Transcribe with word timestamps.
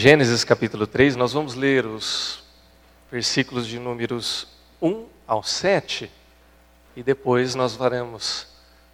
Gênesis 0.00 0.44
capítulo 0.44 0.86
3, 0.86 1.16
nós 1.16 1.32
vamos 1.32 1.54
ler 1.54 1.84
os 1.84 2.44
versículos 3.10 3.66
de 3.66 3.80
números 3.80 4.46
1 4.80 5.04
ao 5.26 5.42
7 5.42 6.08
e 6.94 7.02
depois 7.02 7.56
nós 7.56 7.74
faremos, 7.74 8.46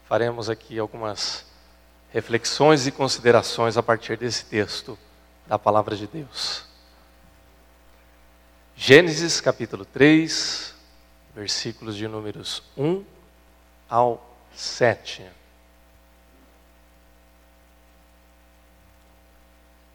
faremos 0.09 0.49
aqui 0.49 0.79
algumas 0.79 1.45
reflexões 2.11 2.87
e 2.87 2.91
considerações 2.91 3.77
a 3.77 3.83
partir 3.83 4.17
desse 4.17 4.47
texto 4.47 4.99
da 5.47 5.59
palavra 5.59 5.95
de 5.95 6.07
Deus. 6.07 6.65
Gênesis 8.75 9.43
capítulo 9.43 9.85
3, 9.85 10.75
versículos 11.35 11.97
de 11.97 12.09
números 12.09 12.63
1 12.79 13.05
ao 13.91 14.39
7. 14.55 15.23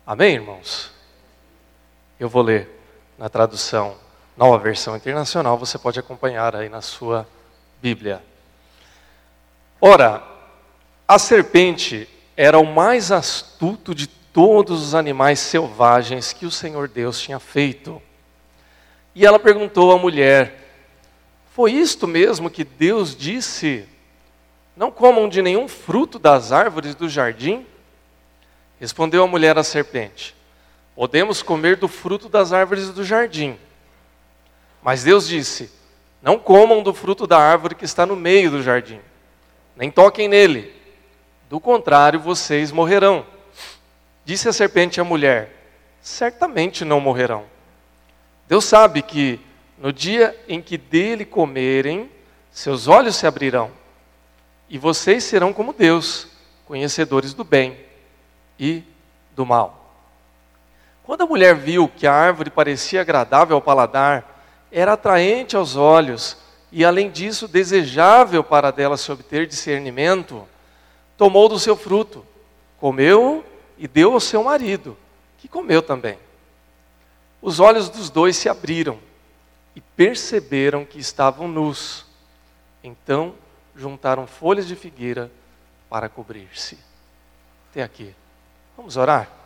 Amém, 0.05 0.35
irmãos? 0.35 0.98
Eu 2.19 2.27
vou 2.27 2.41
ler 2.41 2.67
na 3.17 3.29
tradução 3.29 3.95
nova 4.35 4.57
versão 4.57 4.93
internacional, 4.97 5.57
você 5.57 5.77
pode 5.77 5.99
acompanhar 5.99 6.53
aí 6.53 6.67
na 6.67 6.81
sua 6.81 7.25
Bíblia. 7.81 8.21
Ora, 9.79 10.21
a 11.07 11.17
serpente 11.17 12.09
era 12.35 12.59
o 12.59 12.65
mais 12.65 13.09
astuto 13.09 13.95
de 13.95 14.07
todos 14.07 14.81
os 14.81 14.95
animais 14.95 15.39
selvagens 15.39 16.33
que 16.33 16.45
o 16.45 16.51
Senhor 16.51 16.89
Deus 16.89 17.21
tinha 17.21 17.39
feito. 17.39 18.01
E 19.15 19.25
ela 19.25 19.39
perguntou 19.39 19.93
à 19.93 19.97
mulher: 19.97 20.69
Foi 21.53 21.71
isto 21.71 22.05
mesmo 22.05 22.49
que 22.49 22.65
Deus 22.65 23.15
disse? 23.15 23.87
Não 24.75 24.91
comam 24.91 25.29
de 25.29 25.41
nenhum 25.41 25.69
fruto 25.69 26.19
das 26.19 26.51
árvores 26.51 26.95
do 26.95 27.07
jardim? 27.07 27.65
Respondeu 28.77 29.23
a 29.23 29.27
mulher 29.27 29.57
à 29.57 29.63
serpente: 29.63 30.35
Podemos 30.99 31.41
comer 31.41 31.77
do 31.77 31.87
fruto 31.87 32.27
das 32.27 32.51
árvores 32.51 32.89
do 32.89 33.05
jardim. 33.05 33.57
Mas 34.83 35.01
Deus 35.01 35.25
disse: 35.25 35.71
Não 36.21 36.37
comam 36.37 36.83
do 36.83 36.93
fruto 36.93 37.25
da 37.25 37.39
árvore 37.39 37.73
que 37.73 37.85
está 37.85 38.05
no 38.05 38.17
meio 38.17 38.51
do 38.51 38.61
jardim, 38.61 38.99
nem 39.77 39.89
toquem 39.89 40.27
nele, 40.27 40.75
do 41.49 41.57
contrário 41.57 42.19
vocês 42.19 42.69
morrerão. 42.69 43.25
Disse 44.25 44.49
a 44.49 44.51
serpente 44.51 44.99
à 44.99 45.05
mulher: 45.05 45.71
Certamente 46.01 46.83
não 46.83 46.99
morrerão. 46.99 47.45
Deus 48.45 48.65
sabe 48.65 49.01
que 49.01 49.39
no 49.77 49.93
dia 49.93 50.37
em 50.49 50.61
que 50.61 50.77
dele 50.77 51.23
comerem, 51.23 52.11
seus 52.51 52.89
olhos 52.89 53.15
se 53.15 53.25
abrirão, 53.25 53.71
e 54.67 54.77
vocês 54.77 55.23
serão 55.23 55.53
como 55.53 55.71
Deus, 55.71 56.27
conhecedores 56.65 57.33
do 57.33 57.45
bem 57.45 57.77
e 58.59 58.83
do 59.33 59.45
mal. 59.45 59.78
Quando 61.09 61.23
a 61.23 61.25
mulher 61.25 61.55
viu 61.55 61.87
que 61.87 62.05
a 62.05 62.13
árvore 62.13 62.51
parecia 62.51 63.01
agradável 63.01 63.55
ao 63.55 63.61
paladar, 63.63 64.45
era 64.71 64.93
atraente 64.93 65.55
aos 65.55 65.75
olhos 65.75 66.37
e, 66.71 66.85
além 66.85 67.09
disso, 67.09 67.47
desejável 67.47 68.43
para 68.43 68.69
dela 68.69 68.95
se 68.95 69.11
obter 69.11 69.47
discernimento, 69.47 70.47
tomou 71.17 71.49
do 71.49 71.57
seu 71.57 71.75
fruto, 71.75 72.23
comeu 72.77 73.43
e 73.75 73.87
deu 73.87 74.13
ao 74.13 74.19
seu 74.19 74.43
marido, 74.43 74.95
que 75.39 75.47
comeu 75.47 75.81
também. 75.81 76.19
Os 77.41 77.59
olhos 77.59 77.89
dos 77.89 78.11
dois 78.11 78.37
se 78.37 78.47
abriram 78.47 78.99
e 79.75 79.81
perceberam 79.81 80.85
que 80.85 80.99
estavam 80.99 81.47
nus. 81.47 82.05
Então 82.83 83.33
juntaram 83.75 84.27
folhas 84.27 84.67
de 84.67 84.75
figueira 84.75 85.31
para 85.89 86.07
cobrir-se. 86.07 86.77
Até 87.71 87.81
aqui. 87.81 88.13
Vamos 88.77 88.95
orar? 88.95 89.38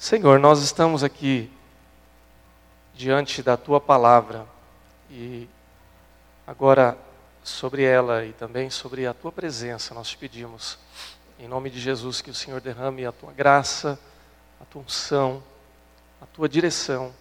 Senhor, 0.00 0.38
nós 0.38 0.62
estamos 0.62 1.04
aqui 1.04 1.52
diante 2.94 3.42
da 3.42 3.54
tua 3.54 3.78
palavra 3.78 4.46
e 5.10 5.46
agora 6.46 6.96
sobre 7.44 7.82
ela 7.82 8.24
e 8.24 8.32
também 8.32 8.70
sobre 8.70 9.06
a 9.06 9.12
tua 9.12 9.30
presença 9.30 9.92
nós 9.92 10.08
te 10.08 10.16
pedimos, 10.16 10.78
em 11.38 11.46
nome 11.46 11.68
de 11.68 11.78
Jesus, 11.78 12.22
que 12.22 12.30
o 12.30 12.34
Senhor 12.34 12.62
derrame 12.62 13.04
a 13.04 13.12
tua 13.12 13.30
graça, 13.30 14.00
a 14.58 14.64
tua 14.64 14.80
unção, 14.80 15.42
a 16.18 16.24
tua 16.24 16.48
direção 16.48 17.12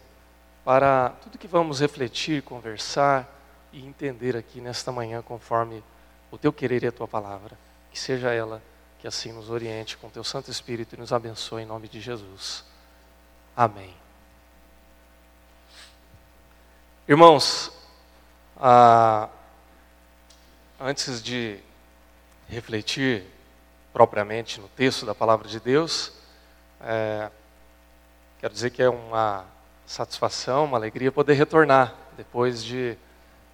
para 0.63 1.09
tudo 1.22 1.38
que 1.38 1.47
vamos 1.50 1.81
refletir, 1.81 2.44
conversar 2.44 3.28
e 3.73 3.85
entender 3.85 4.38
aqui 4.38 4.62
nesta 4.62 4.89
manhã 4.89 5.22
conforme 5.22 5.84
o 6.31 6.38
teu 6.38 6.53
querer 6.53 6.84
e 6.84 6.88
a 6.88 6.94
tua 6.94 7.09
palavra. 7.09 7.59
Que 7.91 8.00
seja 8.00 8.31
ela 8.31 8.62
que 9.00 9.07
assim 9.07 9.34
nos 9.34 9.50
oriente 9.50 9.97
com 9.97 10.09
teu 10.09 10.23
Santo 10.23 10.50
Espírito 10.50 10.95
e 10.95 10.97
nos 10.97 11.12
abençoe 11.12 11.63
em 11.63 11.66
nome 11.66 11.89
de 11.89 12.00
Jesus. 12.00 12.69
Amém. 13.56 13.94
Irmãos, 17.08 17.72
ah, 18.58 19.30
antes 20.80 21.22
de 21.22 21.60
refletir 22.48 23.24
propriamente 23.92 24.62
no 24.62 24.68
texto 24.70 25.06
da 25.06 25.14
palavra 25.14 25.48
de 25.48 25.60
Deus, 25.60 26.14
é, 26.82 27.30
quero 28.40 28.54
dizer 28.54 28.70
que 28.70 28.82
é 28.82 28.90
uma 28.90 29.46
satisfação, 29.86 30.66
uma 30.66 30.78
alegria 30.78 31.12
poder 31.12 31.34
retornar 31.34 31.96
depois 32.16 32.64
de 32.64 32.98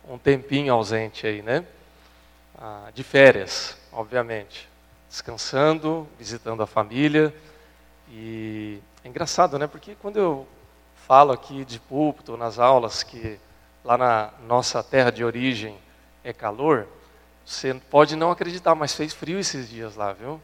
um 0.08 0.18
tempinho 0.18 0.74
ausente 0.74 1.26
aí, 1.26 1.42
né? 1.42 1.66
Ah, 2.58 2.90
de 2.94 3.04
férias, 3.04 3.78
obviamente 3.92 4.70
descansando, 5.16 6.08
visitando 6.20 6.62
a 6.62 6.68
família. 6.68 7.34
E 8.10 8.80
é 9.06 9.08
engraçado, 9.08 9.60
né? 9.60 9.68
Porque 9.68 9.94
quando 10.02 10.18
eu 10.18 10.48
falo 10.96 11.32
aqui 11.32 11.64
de 11.64 11.80
púlpito, 11.80 12.36
nas 12.36 12.58
aulas, 12.58 13.04
que 13.04 13.40
lá 13.84 14.00
na 14.00 14.34
nossa 14.48 14.82
terra 14.82 15.12
de 15.12 15.24
origem 15.24 15.78
é 16.24 16.34
calor, 16.34 16.88
você 17.46 17.72
pode 17.76 18.16
não 18.16 18.32
acreditar, 18.32 18.74
mas 18.74 18.96
fez 18.96 19.14
frio 19.14 19.38
esses 19.38 19.70
dias 19.70 19.96
lá, 19.96 20.12
viu? 20.12 20.42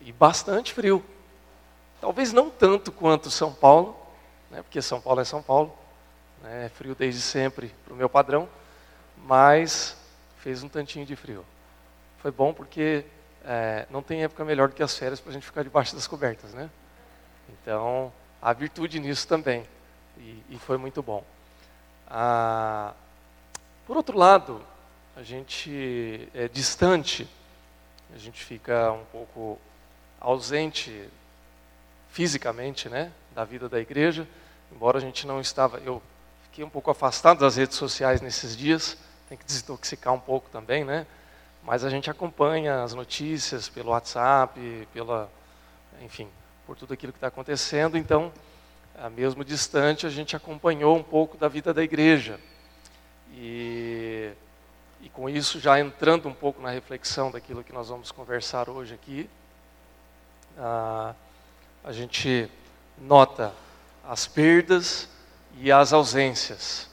E 0.00 0.12
bastante 0.12 0.72
frio. 0.72 1.04
Talvez 2.00 2.32
não 2.32 2.48
tanto 2.48 2.92
quanto 2.92 3.32
São 3.32 3.52
Paulo, 3.52 3.96
né? 4.48 4.62
porque 4.62 4.80
São 4.80 5.00
Paulo 5.00 5.20
é 5.20 5.24
São 5.24 5.42
Paulo, 5.42 5.76
né? 6.44 6.66
é 6.66 6.68
frio 6.68 6.94
desde 6.94 7.20
sempre 7.20 7.74
para 7.84 7.92
o 7.92 7.96
meu 7.96 8.08
padrão, 8.08 8.48
mas 9.24 9.96
fez 10.38 10.62
um 10.62 10.68
tantinho 10.68 11.04
de 11.04 11.16
frio. 11.16 11.44
Foi 12.18 12.30
bom 12.30 12.54
porque 12.54 13.04
é, 13.44 13.86
não 13.90 14.04
tem 14.04 14.22
época 14.22 14.44
melhor 14.44 14.68
do 14.68 14.74
que 14.76 14.84
as 14.84 14.96
férias 14.96 15.18
para 15.18 15.30
a 15.30 15.32
gente 15.32 15.46
ficar 15.46 15.64
debaixo 15.64 15.96
das 15.96 16.06
cobertas, 16.06 16.54
né? 16.54 16.70
Então, 17.48 18.12
há 18.40 18.52
virtude 18.52 18.98
nisso 19.00 19.26
também, 19.26 19.64
e, 20.18 20.42
e 20.50 20.58
foi 20.58 20.76
muito 20.76 21.02
bom. 21.02 21.24
Ah, 22.08 22.94
por 23.86 23.96
outro 23.96 24.16
lado, 24.16 24.62
a 25.16 25.22
gente 25.22 26.28
é 26.34 26.48
distante, 26.48 27.28
a 28.14 28.18
gente 28.18 28.44
fica 28.44 28.92
um 28.92 29.04
pouco 29.06 29.58
ausente 30.20 31.08
fisicamente, 32.10 32.88
né, 32.88 33.12
da 33.34 33.44
vida 33.44 33.68
da 33.68 33.78
igreja, 33.78 34.26
embora 34.72 34.98
a 34.98 35.00
gente 35.00 35.26
não 35.26 35.40
estava, 35.40 35.78
eu 35.78 36.02
fiquei 36.44 36.64
um 36.64 36.70
pouco 36.70 36.90
afastado 36.90 37.40
das 37.40 37.56
redes 37.56 37.76
sociais 37.76 38.20
nesses 38.20 38.56
dias, 38.56 38.96
tem 39.28 39.36
que 39.36 39.44
desintoxicar 39.44 40.14
um 40.14 40.20
pouco 40.20 40.48
também, 40.50 40.84
né? 40.84 41.06
Mas 41.62 41.84
a 41.84 41.90
gente 41.90 42.08
acompanha 42.08 42.82
as 42.82 42.94
notícias 42.94 43.68
pelo 43.68 43.90
WhatsApp, 43.90 44.88
pela, 44.92 45.30
enfim, 46.00 46.28
por 46.66 46.76
tudo 46.76 46.92
aquilo 46.92 47.12
que 47.12 47.18
está 47.18 47.28
acontecendo. 47.28 47.96
Então, 47.96 48.32
mesmo 49.14 49.44
distante, 49.44 50.06
a 50.06 50.10
gente 50.10 50.34
acompanhou 50.34 50.96
um 50.96 51.02
pouco 51.02 51.36
da 51.36 51.48
vida 51.48 51.72
da 51.72 51.82
igreja. 51.82 52.40
E, 53.32 54.32
e 55.00 55.08
com 55.08 55.28
isso, 55.28 55.60
já 55.60 55.78
entrando 55.78 56.28
um 56.28 56.34
pouco 56.34 56.60
na 56.60 56.70
reflexão 56.70 57.30
daquilo 57.30 57.62
que 57.62 57.72
nós 57.72 57.88
vamos 57.88 58.10
conversar 58.10 58.68
hoje 58.68 58.94
aqui, 58.94 59.30
a, 60.58 61.14
a 61.84 61.92
gente 61.92 62.50
nota 62.98 63.52
as 64.04 64.26
perdas 64.26 65.08
e 65.58 65.70
as 65.70 65.92
ausências. 65.92 66.88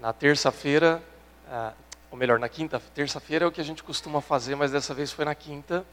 Na 0.00 0.12
terça-feira, 0.12 1.02
ou 2.10 2.16
melhor, 2.16 2.38
na 2.38 2.48
quinta, 2.48 2.80
terça-feira 2.94 3.44
é 3.44 3.48
o 3.48 3.52
que 3.52 3.60
a 3.60 3.64
gente 3.64 3.82
costuma 3.82 4.20
fazer, 4.20 4.54
mas 4.54 4.70
dessa 4.70 4.94
vez 4.94 5.12
foi 5.12 5.24
na 5.24 5.34
quinta. 5.34 5.84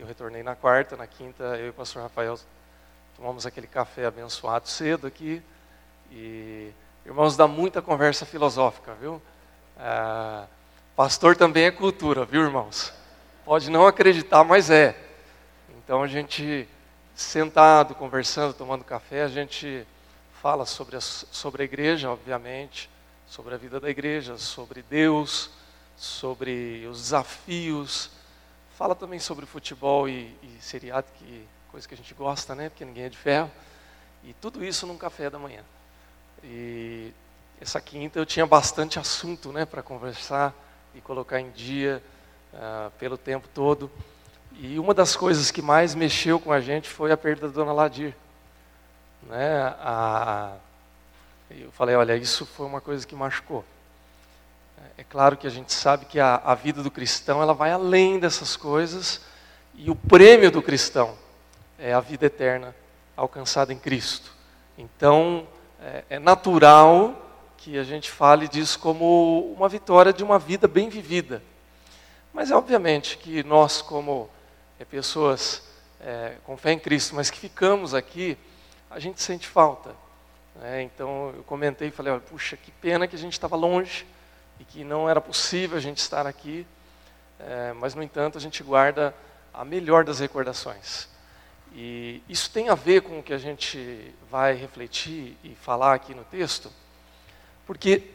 Eu 0.00 0.06
retornei 0.06 0.42
na 0.42 0.56
quarta, 0.56 0.96
na 0.96 1.06
quinta 1.06 1.44
eu 1.58 1.66
e 1.66 1.68
o 1.68 1.74
pastor 1.74 2.02
Rafael 2.02 2.40
tomamos 3.14 3.44
aquele 3.44 3.66
café 3.66 4.06
abençoado 4.06 4.66
cedo 4.66 5.06
aqui. 5.06 5.42
E, 6.10 6.70
irmãos, 7.04 7.36
dá 7.36 7.46
muita 7.46 7.82
conversa 7.82 8.24
filosófica, 8.24 8.94
viu? 8.94 9.20
Ah, 9.78 10.46
pastor 10.96 11.36
também 11.36 11.64
é 11.64 11.70
cultura, 11.70 12.24
viu, 12.24 12.40
irmãos? 12.40 12.94
Pode 13.44 13.70
não 13.70 13.86
acreditar, 13.86 14.42
mas 14.42 14.70
é. 14.70 14.96
Então 15.76 16.02
a 16.02 16.06
gente, 16.06 16.66
sentado, 17.14 17.94
conversando, 17.94 18.54
tomando 18.54 18.84
café, 18.84 19.24
a 19.24 19.28
gente 19.28 19.86
fala 20.40 20.64
sobre 20.64 20.96
a, 20.96 21.00
sobre 21.02 21.60
a 21.60 21.64
igreja, 21.66 22.08
obviamente, 22.08 22.88
sobre 23.26 23.54
a 23.54 23.58
vida 23.58 23.78
da 23.78 23.90
igreja, 23.90 24.38
sobre 24.38 24.80
Deus, 24.80 25.50
sobre 25.94 26.86
os 26.90 27.02
desafios. 27.02 28.18
Fala 28.80 28.94
também 28.94 29.18
sobre 29.18 29.44
futebol 29.44 30.08
e, 30.08 30.34
e 30.42 30.56
seriado, 30.58 31.06
que 31.18 31.46
coisa 31.70 31.86
que 31.86 31.92
a 31.92 31.96
gente 31.98 32.14
gosta, 32.14 32.54
né? 32.54 32.70
Porque 32.70 32.82
ninguém 32.82 33.04
é 33.04 33.08
de 33.10 33.16
ferro. 33.18 33.50
E 34.24 34.32
tudo 34.32 34.64
isso 34.64 34.86
num 34.86 34.96
café 34.96 35.28
da 35.28 35.38
manhã. 35.38 35.62
E 36.42 37.12
essa 37.60 37.78
quinta 37.78 38.18
eu 38.18 38.24
tinha 38.24 38.46
bastante 38.46 38.98
assunto, 38.98 39.52
né, 39.52 39.66
para 39.66 39.82
conversar 39.82 40.54
e 40.94 41.00
colocar 41.02 41.38
em 41.38 41.50
dia 41.50 42.02
uh, 42.54 42.90
pelo 42.92 43.18
tempo 43.18 43.46
todo. 43.52 43.90
E 44.54 44.78
uma 44.78 44.94
das 44.94 45.14
coisas 45.14 45.50
que 45.50 45.60
mais 45.60 45.94
mexeu 45.94 46.40
com 46.40 46.50
a 46.50 46.58
gente 46.58 46.88
foi 46.88 47.12
a 47.12 47.18
perda 47.18 47.48
da 47.48 47.52
Dona 47.52 47.74
Ladir. 47.74 48.16
Né? 49.24 49.58
A, 49.78 50.56
eu 51.50 51.70
falei, 51.70 51.96
olha, 51.96 52.16
isso 52.16 52.46
foi 52.46 52.64
uma 52.64 52.80
coisa 52.80 53.06
que 53.06 53.14
machucou. 53.14 53.62
É 55.00 55.04
claro 55.04 55.36
que 55.36 55.46
a 55.46 55.50
gente 55.50 55.72
sabe 55.72 56.04
que 56.04 56.20
a, 56.20 56.36
a 56.44 56.54
vida 56.54 56.82
do 56.82 56.90
cristão 56.90 57.40
ela 57.40 57.54
vai 57.54 57.72
além 57.72 58.18
dessas 58.18 58.54
coisas 58.54 59.22
e 59.74 59.90
o 59.90 59.94
prêmio 59.94 60.50
do 60.50 60.60
cristão 60.60 61.16
é 61.78 61.94
a 61.94 62.00
vida 62.00 62.26
eterna 62.26 62.76
alcançada 63.16 63.72
em 63.72 63.78
Cristo. 63.78 64.30
Então 64.76 65.48
é, 65.80 66.04
é 66.10 66.18
natural 66.18 67.30
que 67.56 67.78
a 67.78 67.82
gente 67.82 68.10
fale 68.10 68.46
disso 68.46 68.78
como 68.78 69.54
uma 69.56 69.70
vitória 69.70 70.12
de 70.12 70.22
uma 70.22 70.38
vida 70.38 70.68
bem 70.68 70.90
vivida. 70.90 71.42
Mas 72.32 72.50
é 72.50 72.54
obviamente 72.54 73.16
que 73.16 73.42
nós, 73.42 73.80
como 73.80 74.28
é, 74.78 74.84
pessoas 74.84 75.62
é, 76.00 76.34
com 76.44 76.56
fé 76.58 76.72
em 76.72 76.78
Cristo, 76.78 77.14
mas 77.14 77.30
que 77.30 77.38
ficamos 77.38 77.94
aqui, 77.94 78.36
a 78.90 78.98
gente 78.98 79.22
sente 79.22 79.46
falta. 79.46 79.94
Né? 80.56 80.82
Então 80.82 81.32
eu 81.36 81.42
comentei 81.44 81.88
e 81.88 81.90
falei, 81.90 82.12
olha, 82.12 82.20
puxa, 82.20 82.56
que 82.56 82.70
pena 82.70 83.08
que 83.08 83.16
a 83.16 83.18
gente 83.18 83.32
estava 83.32 83.56
longe 83.56 84.06
e 84.60 84.64
que 84.64 84.84
não 84.84 85.08
era 85.08 85.22
possível 85.22 85.78
a 85.78 85.80
gente 85.80 85.98
estar 85.98 86.26
aqui, 86.26 86.66
é, 87.38 87.72
mas 87.72 87.94
no 87.94 88.02
entanto 88.02 88.36
a 88.36 88.40
gente 88.40 88.62
guarda 88.62 89.14
a 89.54 89.64
melhor 89.64 90.04
das 90.04 90.20
recordações. 90.20 91.08
E 91.72 92.22
isso 92.28 92.50
tem 92.50 92.68
a 92.68 92.74
ver 92.74 93.00
com 93.00 93.18
o 93.18 93.22
que 93.22 93.32
a 93.32 93.38
gente 93.38 94.14
vai 94.30 94.54
refletir 94.54 95.34
e 95.42 95.54
falar 95.54 95.94
aqui 95.94 96.14
no 96.14 96.24
texto, 96.24 96.70
porque 97.66 98.10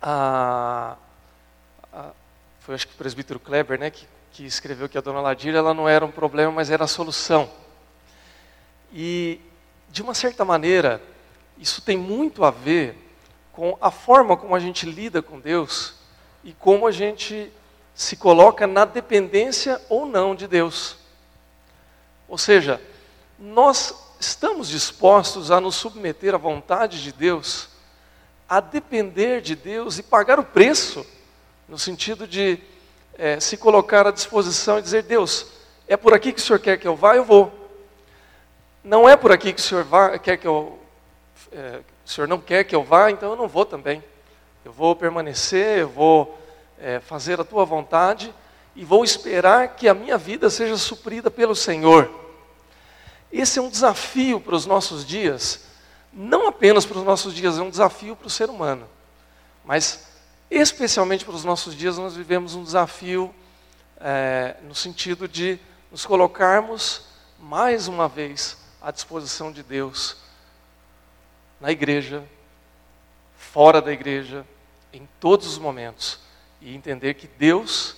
a, 0.00 0.96
a, 1.92 2.10
foi 2.60 2.74
acho 2.74 2.88
que 2.88 2.94
o 2.94 2.98
presbítero 2.98 3.38
Kleber 3.38 3.78
né, 3.78 3.90
que, 3.90 4.08
que 4.32 4.46
escreveu 4.46 4.88
que 4.88 4.96
a 4.96 5.02
dona 5.02 5.20
Ladira 5.20 5.58
ela 5.58 5.74
não 5.74 5.86
era 5.86 6.06
um 6.06 6.10
problema, 6.10 6.52
mas 6.52 6.70
era 6.70 6.84
a 6.84 6.88
solução. 6.88 7.50
E, 8.92 9.40
de 9.90 10.00
uma 10.00 10.14
certa 10.14 10.42
maneira, 10.44 11.02
isso 11.58 11.82
tem 11.82 11.98
muito 11.98 12.44
a 12.44 12.50
ver 12.50 13.07
com 13.58 13.76
a 13.80 13.90
forma 13.90 14.36
como 14.36 14.54
a 14.54 14.60
gente 14.60 14.88
lida 14.88 15.20
com 15.20 15.40
Deus 15.40 15.94
e 16.44 16.52
como 16.52 16.86
a 16.86 16.92
gente 16.92 17.52
se 17.92 18.16
coloca 18.16 18.68
na 18.68 18.84
dependência 18.84 19.82
ou 19.88 20.06
não 20.06 20.32
de 20.32 20.46
Deus. 20.46 20.96
Ou 22.28 22.38
seja, 22.38 22.80
nós 23.36 23.92
estamos 24.20 24.68
dispostos 24.68 25.50
a 25.50 25.60
nos 25.60 25.74
submeter 25.74 26.36
à 26.36 26.38
vontade 26.38 27.02
de 27.02 27.10
Deus, 27.10 27.68
a 28.48 28.60
depender 28.60 29.40
de 29.40 29.56
Deus 29.56 29.98
e 29.98 30.04
pagar 30.04 30.38
o 30.38 30.44
preço, 30.44 31.04
no 31.68 31.76
sentido 31.76 32.28
de 32.28 32.60
é, 33.14 33.40
se 33.40 33.56
colocar 33.56 34.06
à 34.06 34.12
disposição 34.12 34.78
e 34.78 34.82
dizer: 34.82 35.02
Deus, 35.02 35.46
é 35.88 35.96
por 35.96 36.14
aqui 36.14 36.32
que 36.32 36.38
o 36.38 36.44
Senhor 36.44 36.60
quer 36.60 36.78
que 36.78 36.86
eu 36.86 36.94
vá, 36.94 37.16
eu 37.16 37.24
vou. 37.24 37.52
Não 38.84 39.08
é 39.08 39.16
por 39.16 39.32
aqui 39.32 39.52
que 39.52 39.60
o 39.60 39.64
Senhor 39.64 39.82
vá, 39.82 40.16
quer 40.16 40.36
que 40.36 40.46
eu, 40.46 40.78
é, 41.52 41.80
o 42.04 42.08
Senhor 42.08 42.26
não 42.26 42.40
quer 42.40 42.64
que 42.64 42.74
eu 42.74 42.82
vá, 42.82 43.10
então 43.10 43.30
eu 43.30 43.36
não 43.36 43.48
vou 43.48 43.64
também. 43.64 44.02
Eu 44.64 44.72
vou 44.72 44.94
permanecer, 44.94 45.78
eu 45.78 45.88
vou 45.88 46.38
é, 46.78 47.00
fazer 47.00 47.40
a 47.40 47.44
tua 47.44 47.64
vontade 47.64 48.34
e 48.74 48.84
vou 48.84 49.02
esperar 49.04 49.76
que 49.76 49.88
a 49.88 49.94
minha 49.94 50.16
vida 50.16 50.50
seja 50.50 50.76
suprida 50.76 51.30
pelo 51.30 51.54
Senhor. 51.54 52.10
Esse 53.32 53.58
é 53.58 53.62
um 53.62 53.68
desafio 53.68 54.40
para 54.40 54.54
os 54.54 54.66
nossos 54.66 55.04
dias, 55.04 55.64
não 56.12 56.48
apenas 56.48 56.86
para 56.86 56.98
os 56.98 57.04
nossos 57.04 57.34
dias, 57.34 57.58
é 57.58 57.62
um 57.62 57.70
desafio 57.70 58.16
para 58.16 58.26
o 58.26 58.30
ser 58.30 58.48
humano, 58.48 58.88
mas 59.64 60.08
especialmente 60.50 61.24
para 61.24 61.34
os 61.34 61.44
nossos 61.44 61.74
dias, 61.74 61.98
nós 61.98 62.14
vivemos 62.14 62.54
um 62.54 62.64
desafio 62.64 63.34
é, 64.00 64.56
no 64.62 64.74
sentido 64.74 65.28
de 65.28 65.58
nos 65.90 66.06
colocarmos 66.06 67.06
mais 67.38 67.88
uma 67.88 68.08
vez 68.08 68.56
à 68.80 68.90
disposição 68.90 69.52
de 69.52 69.62
Deus 69.62 70.16
na 71.60 71.70
igreja, 71.70 72.22
fora 73.36 73.80
da 73.80 73.92
igreja, 73.92 74.46
em 74.92 75.08
todos 75.20 75.46
os 75.46 75.58
momentos, 75.58 76.20
e 76.60 76.74
entender 76.74 77.14
que 77.14 77.26
Deus 77.26 77.96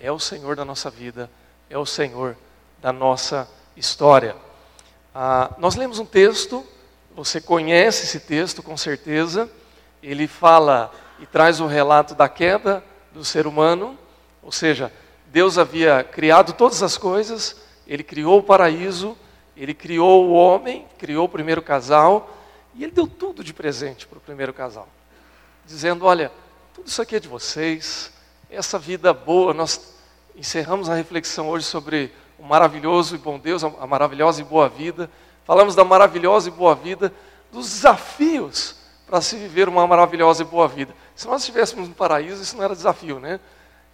é 0.00 0.10
o 0.12 0.18
Senhor 0.18 0.56
da 0.56 0.64
nossa 0.64 0.90
vida, 0.90 1.30
é 1.68 1.76
o 1.76 1.86
Senhor 1.86 2.36
da 2.80 2.92
nossa 2.92 3.48
história. 3.76 4.36
Ah, 5.14 5.54
nós 5.58 5.74
lemos 5.74 5.98
um 5.98 6.04
texto, 6.04 6.64
você 7.14 7.40
conhece 7.40 8.04
esse 8.04 8.20
texto 8.20 8.62
com 8.62 8.76
certeza, 8.76 9.50
ele 10.02 10.28
fala 10.28 10.92
e 11.18 11.26
traz 11.26 11.60
o 11.60 11.66
relato 11.66 12.14
da 12.14 12.28
queda 12.28 12.82
do 13.12 13.24
ser 13.24 13.46
humano, 13.46 13.98
ou 14.42 14.52
seja, 14.52 14.92
Deus 15.26 15.58
havia 15.58 16.04
criado 16.04 16.52
todas 16.52 16.82
as 16.82 16.96
coisas, 16.96 17.56
ele 17.86 18.02
criou 18.02 18.38
o 18.38 18.42
paraíso, 18.42 19.16
ele 19.56 19.74
criou 19.74 20.26
o 20.26 20.32
homem, 20.32 20.86
criou 20.98 21.26
o 21.26 21.28
primeiro 21.28 21.60
casal, 21.60 22.37
e 22.78 22.84
ele 22.84 22.92
deu 22.92 23.08
tudo 23.08 23.42
de 23.42 23.52
presente 23.52 24.06
para 24.06 24.18
o 24.18 24.20
primeiro 24.20 24.54
casal, 24.54 24.88
dizendo: 25.66 26.06
Olha, 26.06 26.30
tudo 26.72 26.86
isso 26.86 27.02
aqui 27.02 27.16
é 27.16 27.20
de 27.20 27.26
vocês, 27.26 28.12
essa 28.48 28.78
vida 28.78 29.12
boa. 29.12 29.52
Nós 29.52 29.94
encerramos 30.36 30.88
a 30.88 30.94
reflexão 30.94 31.48
hoje 31.48 31.66
sobre 31.66 32.12
o 32.38 32.44
maravilhoso 32.44 33.16
e 33.16 33.18
bom 33.18 33.36
Deus, 33.36 33.64
a 33.64 33.86
maravilhosa 33.86 34.40
e 34.40 34.44
boa 34.44 34.68
vida. 34.68 35.10
Falamos 35.44 35.74
da 35.74 35.82
maravilhosa 35.82 36.48
e 36.48 36.52
boa 36.52 36.76
vida, 36.76 37.12
dos 37.50 37.68
desafios 37.68 38.76
para 39.08 39.20
se 39.20 39.36
viver 39.36 39.68
uma 39.68 39.84
maravilhosa 39.86 40.42
e 40.42 40.46
boa 40.46 40.68
vida. 40.68 40.94
Se 41.16 41.26
nós 41.26 41.40
estivéssemos 41.40 41.88
no 41.88 41.94
paraíso, 41.94 42.42
isso 42.42 42.56
não 42.56 42.62
era 42.62 42.76
desafio, 42.76 43.18
né? 43.18 43.40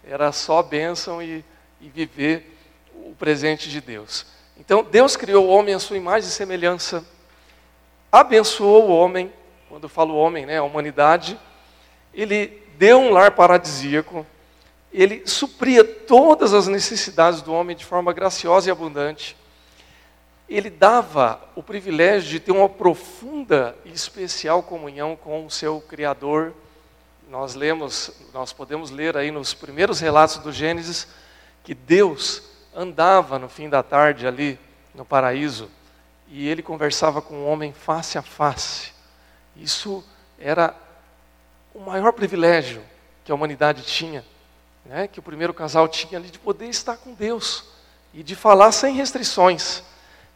Era 0.03 0.31
só 0.31 0.61
bênção 0.61 1.23
e, 1.23 1.43
e 1.81 1.89
viver 1.89 2.55
o 2.93 3.15
presente 3.17 3.67
de 3.67 3.81
Deus. 3.81 4.27
Então, 4.59 4.83
Deus 4.83 5.15
criou 5.15 5.45
o 5.45 5.49
homem 5.49 5.73
à 5.73 5.79
sua 5.79 5.97
imagem 5.97 6.29
e 6.29 6.31
semelhança, 6.31 7.03
abençoou 8.11 8.89
o 8.89 8.95
homem, 8.95 9.31
quando 9.69 9.83
eu 9.83 9.89
falo 9.89 10.15
homem, 10.15 10.45
né, 10.45 10.57
a 10.57 10.63
humanidade, 10.63 11.39
ele 12.13 12.63
deu 12.77 12.99
um 12.99 13.11
lar 13.11 13.31
paradisíaco, 13.31 14.25
ele 14.91 15.27
supria 15.27 15.83
todas 15.83 16.53
as 16.53 16.67
necessidades 16.67 17.41
do 17.41 17.53
homem 17.53 17.75
de 17.75 17.83
forma 17.83 18.13
graciosa 18.13 18.69
e 18.69 18.71
abundante. 18.71 19.35
Ele 20.47 20.69
dava 20.69 21.41
o 21.55 21.61
privilégio 21.61 22.29
de 22.29 22.39
ter 22.39 22.51
uma 22.51 22.69
profunda 22.69 23.75
e 23.83 23.91
especial 23.91 24.63
comunhão 24.63 25.15
com 25.15 25.45
o 25.45 25.51
seu 25.51 25.81
Criador. 25.81 26.53
Nós 27.29 27.55
lemos, 27.55 28.11
nós 28.33 28.53
podemos 28.53 28.91
ler 28.91 29.17
aí 29.17 29.31
nos 29.31 29.53
primeiros 29.53 29.99
relatos 29.99 30.37
do 30.37 30.51
Gênesis 30.53 31.07
que 31.63 31.73
Deus 31.73 32.43
andava 32.73 33.37
no 33.39 33.49
fim 33.49 33.67
da 33.67 33.81
tarde 33.81 34.27
ali 34.27 34.57
no 34.93 35.03
paraíso 35.03 35.69
e 36.27 36.47
ele 36.47 36.63
conversava 36.63 37.21
com 37.21 37.35
o 37.35 37.45
homem 37.45 37.73
face 37.73 38.17
a 38.17 38.21
face. 38.21 38.91
Isso 39.55 40.03
era 40.39 40.75
o 41.73 41.79
maior 41.79 42.11
privilégio 42.13 42.83
que 43.23 43.31
a 43.31 43.35
humanidade 43.35 43.83
tinha 43.83 44.23
né, 44.85 45.07
que 45.07 45.19
o 45.19 45.23
primeiro 45.23 45.53
casal 45.53 45.87
tinha 45.87 46.19
ali 46.19 46.29
de 46.29 46.39
poder 46.39 46.67
estar 46.67 46.97
com 46.97 47.13
Deus 47.13 47.65
e 48.13 48.21
de 48.21 48.35
falar 48.35 48.71
sem 48.71 48.93
restrições. 48.93 49.83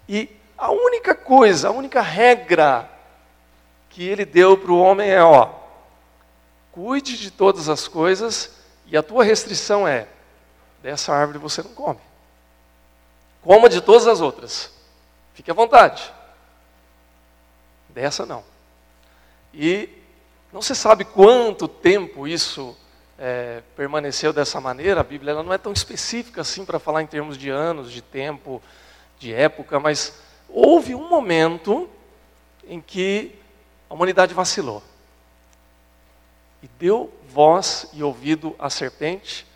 E 0.08 0.30
a 0.58 0.72
única 0.72 1.14
coisa, 1.14 1.70
a 1.70 1.72
única 1.72 2.02
regra 2.02 2.90
que 3.90 4.04
ele 4.04 4.26
deu 4.26 4.58
para 4.58 4.72
o 4.72 4.80
homem 4.80 5.10
é: 5.10 5.24
ó, 5.24 5.52
cuide 6.72 7.18
de 7.18 7.30
todas 7.30 7.70
as 7.70 7.88
coisas 7.88 8.58
e 8.88 8.98
a 8.98 9.04
tua 9.04 9.24
restrição 9.24 9.88
é: 9.88 10.08
dessa 10.82 11.14
árvore 11.14 11.38
você 11.38 11.62
não 11.62 11.74
come. 11.74 12.00
Coma 13.42 13.70
de 13.70 13.80
todas 13.80 14.08
as 14.08 14.20
outras. 14.20 14.74
Fique 15.40 15.52
à 15.52 15.54
vontade. 15.54 16.12
Dessa 17.88 18.26
não. 18.26 18.44
E 19.54 19.88
não 20.52 20.62
se 20.62 20.76
sabe 20.76 21.06
quanto 21.06 21.66
tempo 21.66 22.28
isso 22.28 22.78
é, 23.18 23.64
permaneceu 23.74 24.34
dessa 24.34 24.60
maneira, 24.60 25.00
a 25.00 25.04
Bíblia 25.04 25.32
ela 25.32 25.42
não 25.42 25.54
é 25.54 25.58
tão 25.58 25.72
específica 25.72 26.42
assim 26.42 26.66
para 26.66 26.78
falar 26.78 27.04
em 27.04 27.08
termos 27.08 27.38
de 27.38 27.50
anos, 27.50 27.90
de 27.90 28.02
tempo, 28.02 28.62
de 29.18 29.34
época, 29.34 29.80
mas 29.80 30.22
houve 30.50 30.94
um 30.94 31.08
momento 31.08 31.90
em 32.68 32.82
que 32.82 33.34
a 33.90 33.94
humanidade 33.94 34.34
vacilou 34.34 34.84
e 36.62 36.68
deu 36.78 37.14
voz 37.30 37.88
e 37.94 38.04
ouvido 38.04 38.54
à 38.60 38.70
serpente, 38.70 39.48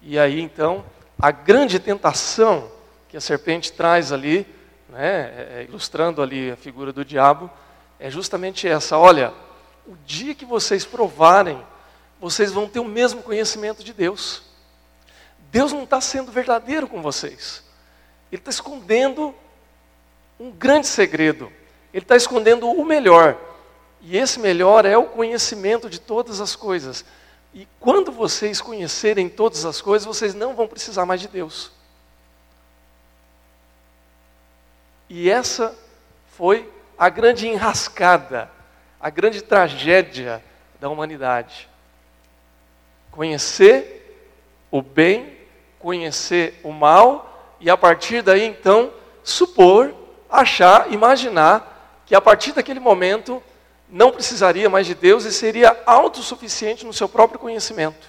e 0.00 0.18
aí 0.18 0.40
então 0.40 0.82
a 1.20 1.30
grande 1.30 1.78
tentação 1.78 2.72
que 3.10 3.16
a 3.18 3.20
serpente 3.20 3.70
traz 3.74 4.10
ali, 4.10 4.56
né, 4.88 5.00
é, 5.00 5.60
é 5.60 5.66
ilustrando 5.68 6.22
ali 6.22 6.50
a 6.50 6.56
figura 6.56 6.92
do 6.92 7.04
diabo, 7.04 7.50
é 7.98 8.10
justamente 8.10 8.66
essa: 8.68 8.96
olha, 8.96 9.32
o 9.86 9.96
dia 10.04 10.34
que 10.34 10.44
vocês 10.44 10.84
provarem 10.84 11.62
vocês 12.20 12.52
vão 12.52 12.68
ter 12.68 12.80
o 12.80 12.84
mesmo 12.84 13.22
conhecimento 13.22 13.84
de 13.84 13.92
Deus. 13.92 14.42
Deus 15.50 15.72
não 15.72 15.84
está 15.84 16.00
sendo 16.00 16.32
verdadeiro 16.32 16.88
com 16.88 17.00
vocês. 17.00 17.62
Ele 18.30 18.40
está 18.40 18.50
escondendo 18.50 19.34
um 20.38 20.50
grande 20.50 20.86
segredo. 20.86 21.50
Ele 21.92 22.04
está 22.04 22.16
escondendo 22.16 22.68
o 22.68 22.84
melhor. 22.84 23.38
E 24.00 24.16
esse 24.16 24.38
melhor 24.38 24.84
é 24.84 24.96
o 24.96 25.06
conhecimento 25.06 25.88
de 25.88 26.00
todas 26.00 26.40
as 26.40 26.54
coisas. 26.54 27.04
E 27.54 27.66
quando 27.80 28.12
vocês 28.12 28.60
conhecerem 28.60 29.28
todas 29.28 29.64
as 29.64 29.80
coisas, 29.80 30.06
vocês 30.06 30.34
não 30.34 30.54
vão 30.54 30.66
precisar 30.66 31.06
mais 31.06 31.20
de 31.20 31.28
Deus. 31.28 31.70
E 35.08 35.30
essa 35.30 35.76
foi 36.36 36.70
a 36.98 37.08
grande 37.08 37.48
enrascada, 37.48 38.50
a 39.00 39.08
grande 39.08 39.42
tragédia 39.42 40.42
da 40.80 40.88
humanidade. 40.88 41.68
Conhecer 43.10 44.26
o 44.70 44.82
bem, 44.82 45.36
conhecer 45.78 46.60
o 46.62 46.72
mal, 46.72 47.56
e 47.60 47.70
a 47.70 47.76
partir 47.76 48.22
daí 48.22 48.44
então 48.44 48.92
supor, 49.24 49.94
achar, 50.28 50.92
imaginar 50.92 52.02
que 52.06 52.14
a 52.14 52.20
partir 52.20 52.52
daquele 52.52 52.80
momento 52.80 53.42
não 53.88 54.10
precisaria 54.10 54.68
mais 54.68 54.86
de 54.86 54.94
Deus 54.94 55.24
e 55.24 55.32
seria 55.32 55.76
autossuficiente 55.86 56.84
no 56.84 56.92
seu 56.92 57.08
próprio 57.08 57.38
conhecimento. 57.38 58.06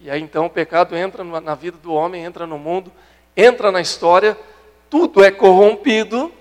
E 0.00 0.10
aí 0.10 0.22
então 0.22 0.46
o 0.46 0.50
pecado 0.50 0.96
entra 0.96 1.24
na 1.24 1.54
vida 1.54 1.76
do 1.76 1.92
homem, 1.92 2.24
entra 2.24 2.46
no 2.46 2.58
mundo, 2.58 2.92
entra 3.36 3.72
na 3.72 3.80
história, 3.80 4.38
tudo 4.90 5.22
é 5.24 5.30
corrompido, 5.30 6.32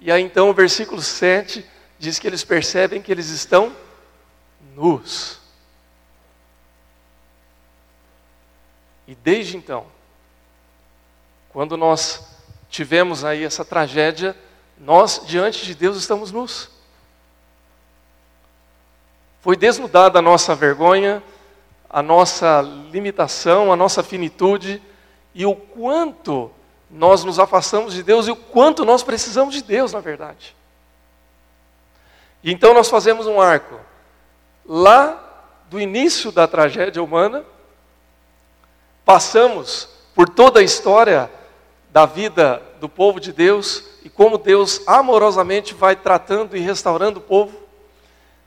e 0.00 0.10
aí 0.10 0.22
então 0.22 0.50
o 0.50 0.54
versículo 0.54 1.00
7 1.00 1.64
diz 1.98 2.18
que 2.18 2.26
eles 2.26 2.44
percebem 2.44 3.00
que 3.00 3.12
eles 3.12 3.28
estão 3.28 3.74
nus. 4.74 5.40
E 9.06 9.14
desde 9.14 9.56
então, 9.56 9.86
quando 11.50 11.76
nós 11.76 12.24
tivemos 12.68 13.24
aí 13.24 13.44
essa 13.44 13.64
tragédia, 13.64 14.36
nós 14.78 15.22
diante 15.26 15.64
de 15.64 15.74
Deus 15.74 15.96
estamos 15.96 16.32
nus. 16.32 16.70
Foi 19.42 19.56
desnudada 19.56 20.18
a 20.18 20.22
nossa 20.22 20.54
vergonha, 20.54 21.22
a 21.90 22.02
nossa 22.02 22.62
limitação, 22.90 23.72
a 23.72 23.76
nossa 23.76 24.02
finitude 24.02 24.80
e 25.34 25.44
o 25.44 25.54
quanto 25.54 26.50
nós 26.92 27.24
nos 27.24 27.38
afastamos 27.38 27.94
de 27.94 28.02
Deus 28.02 28.26
e 28.26 28.30
o 28.30 28.36
quanto 28.36 28.84
nós 28.84 29.02
precisamos 29.02 29.54
de 29.54 29.62
Deus, 29.62 29.92
na 29.92 30.00
verdade. 30.00 30.54
Então 32.44 32.74
nós 32.74 32.90
fazemos 32.90 33.26
um 33.26 33.40
arco 33.40 33.80
lá 34.64 35.18
do 35.70 35.80
início 35.80 36.30
da 36.30 36.46
tragédia 36.46 37.02
humana, 37.02 37.44
passamos 39.06 39.88
por 40.14 40.28
toda 40.28 40.60
a 40.60 40.62
história 40.62 41.30
da 41.90 42.04
vida 42.04 42.62
do 42.78 42.88
povo 42.88 43.18
de 43.18 43.32
Deus 43.32 43.84
e 44.04 44.10
como 44.10 44.36
Deus 44.36 44.86
amorosamente 44.86 45.72
vai 45.72 45.96
tratando 45.96 46.56
e 46.56 46.60
restaurando 46.60 47.20
o 47.20 47.22
povo 47.22 47.62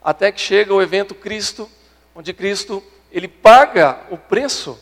até 0.04 0.32
que 0.32 0.40
chega 0.40 0.72
o 0.72 0.82
evento 0.82 1.16
Cristo, 1.16 1.68
onde 2.14 2.32
Cristo 2.32 2.84
ele 3.12 3.28
paga 3.28 4.02
o 4.12 4.18
preço 4.18 4.80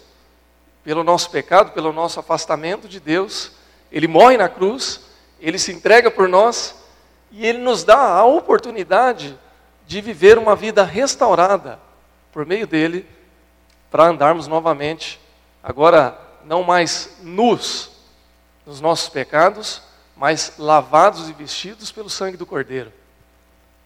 pelo 0.83 1.03
nosso 1.03 1.29
pecado, 1.29 1.71
pelo 1.71 1.93
nosso 1.93 2.19
afastamento 2.19 2.87
de 2.87 2.99
Deus. 2.99 3.51
Ele 3.91 4.07
morre 4.07 4.37
na 4.37 4.49
cruz, 4.49 5.01
ele 5.39 5.57
se 5.57 5.71
entrega 5.71 6.11
por 6.11 6.27
nós 6.27 6.75
e 7.31 7.45
ele 7.45 7.59
nos 7.59 7.83
dá 7.83 7.97
a 7.97 8.25
oportunidade 8.25 9.37
de 9.85 10.01
viver 10.01 10.37
uma 10.37 10.55
vida 10.55 10.83
restaurada 10.83 11.79
por 12.31 12.45
meio 12.45 12.65
dele 12.65 13.07
para 13.91 14.05
andarmos 14.05 14.47
novamente, 14.47 15.19
agora 15.61 16.19
não 16.43 16.63
mais 16.63 17.17
nus 17.21 17.91
nos 18.65 18.81
nossos 18.81 19.09
pecados, 19.09 19.81
mas 20.15 20.53
lavados 20.57 21.29
e 21.29 21.33
vestidos 21.33 21.91
pelo 21.91 22.09
sangue 22.09 22.37
do 22.37 22.45
Cordeiro. 22.45 22.91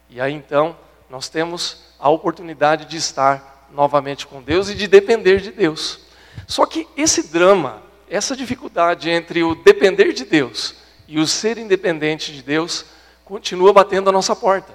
E 0.10 0.22
aí 0.22 0.34
então 0.34 0.77
nós 1.10 1.27
temos 1.30 1.84
a 2.00 2.10
oportunidade 2.10 2.86
de 2.86 2.98
estar 2.98 3.68
novamente 3.72 4.25
com 4.27 4.42
Deus 4.42 4.70
e 4.70 4.75
de 4.75 4.88
depender 4.88 5.42
de 5.42 5.51
Deus. 5.51 6.07
Só 6.46 6.65
que 6.65 6.88
esse 6.96 7.29
drama, 7.29 7.82
essa 8.10 8.36
dificuldade 8.36 9.10
entre 9.10 9.44
o 9.44 9.56
depender 9.56 10.13
de 10.13 10.25
Deus 10.25 10.75
e 11.08 11.20
o 11.20 11.27
ser 11.27 11.58
independente 11.58 12.34
de 12.34 12.41
Deus, 12.41 12.86
continua 13.25 13.74
batendo 13.74 14.10
a 14.10 14.13
nossa 14.13 14.36
porta, 14.36 14.74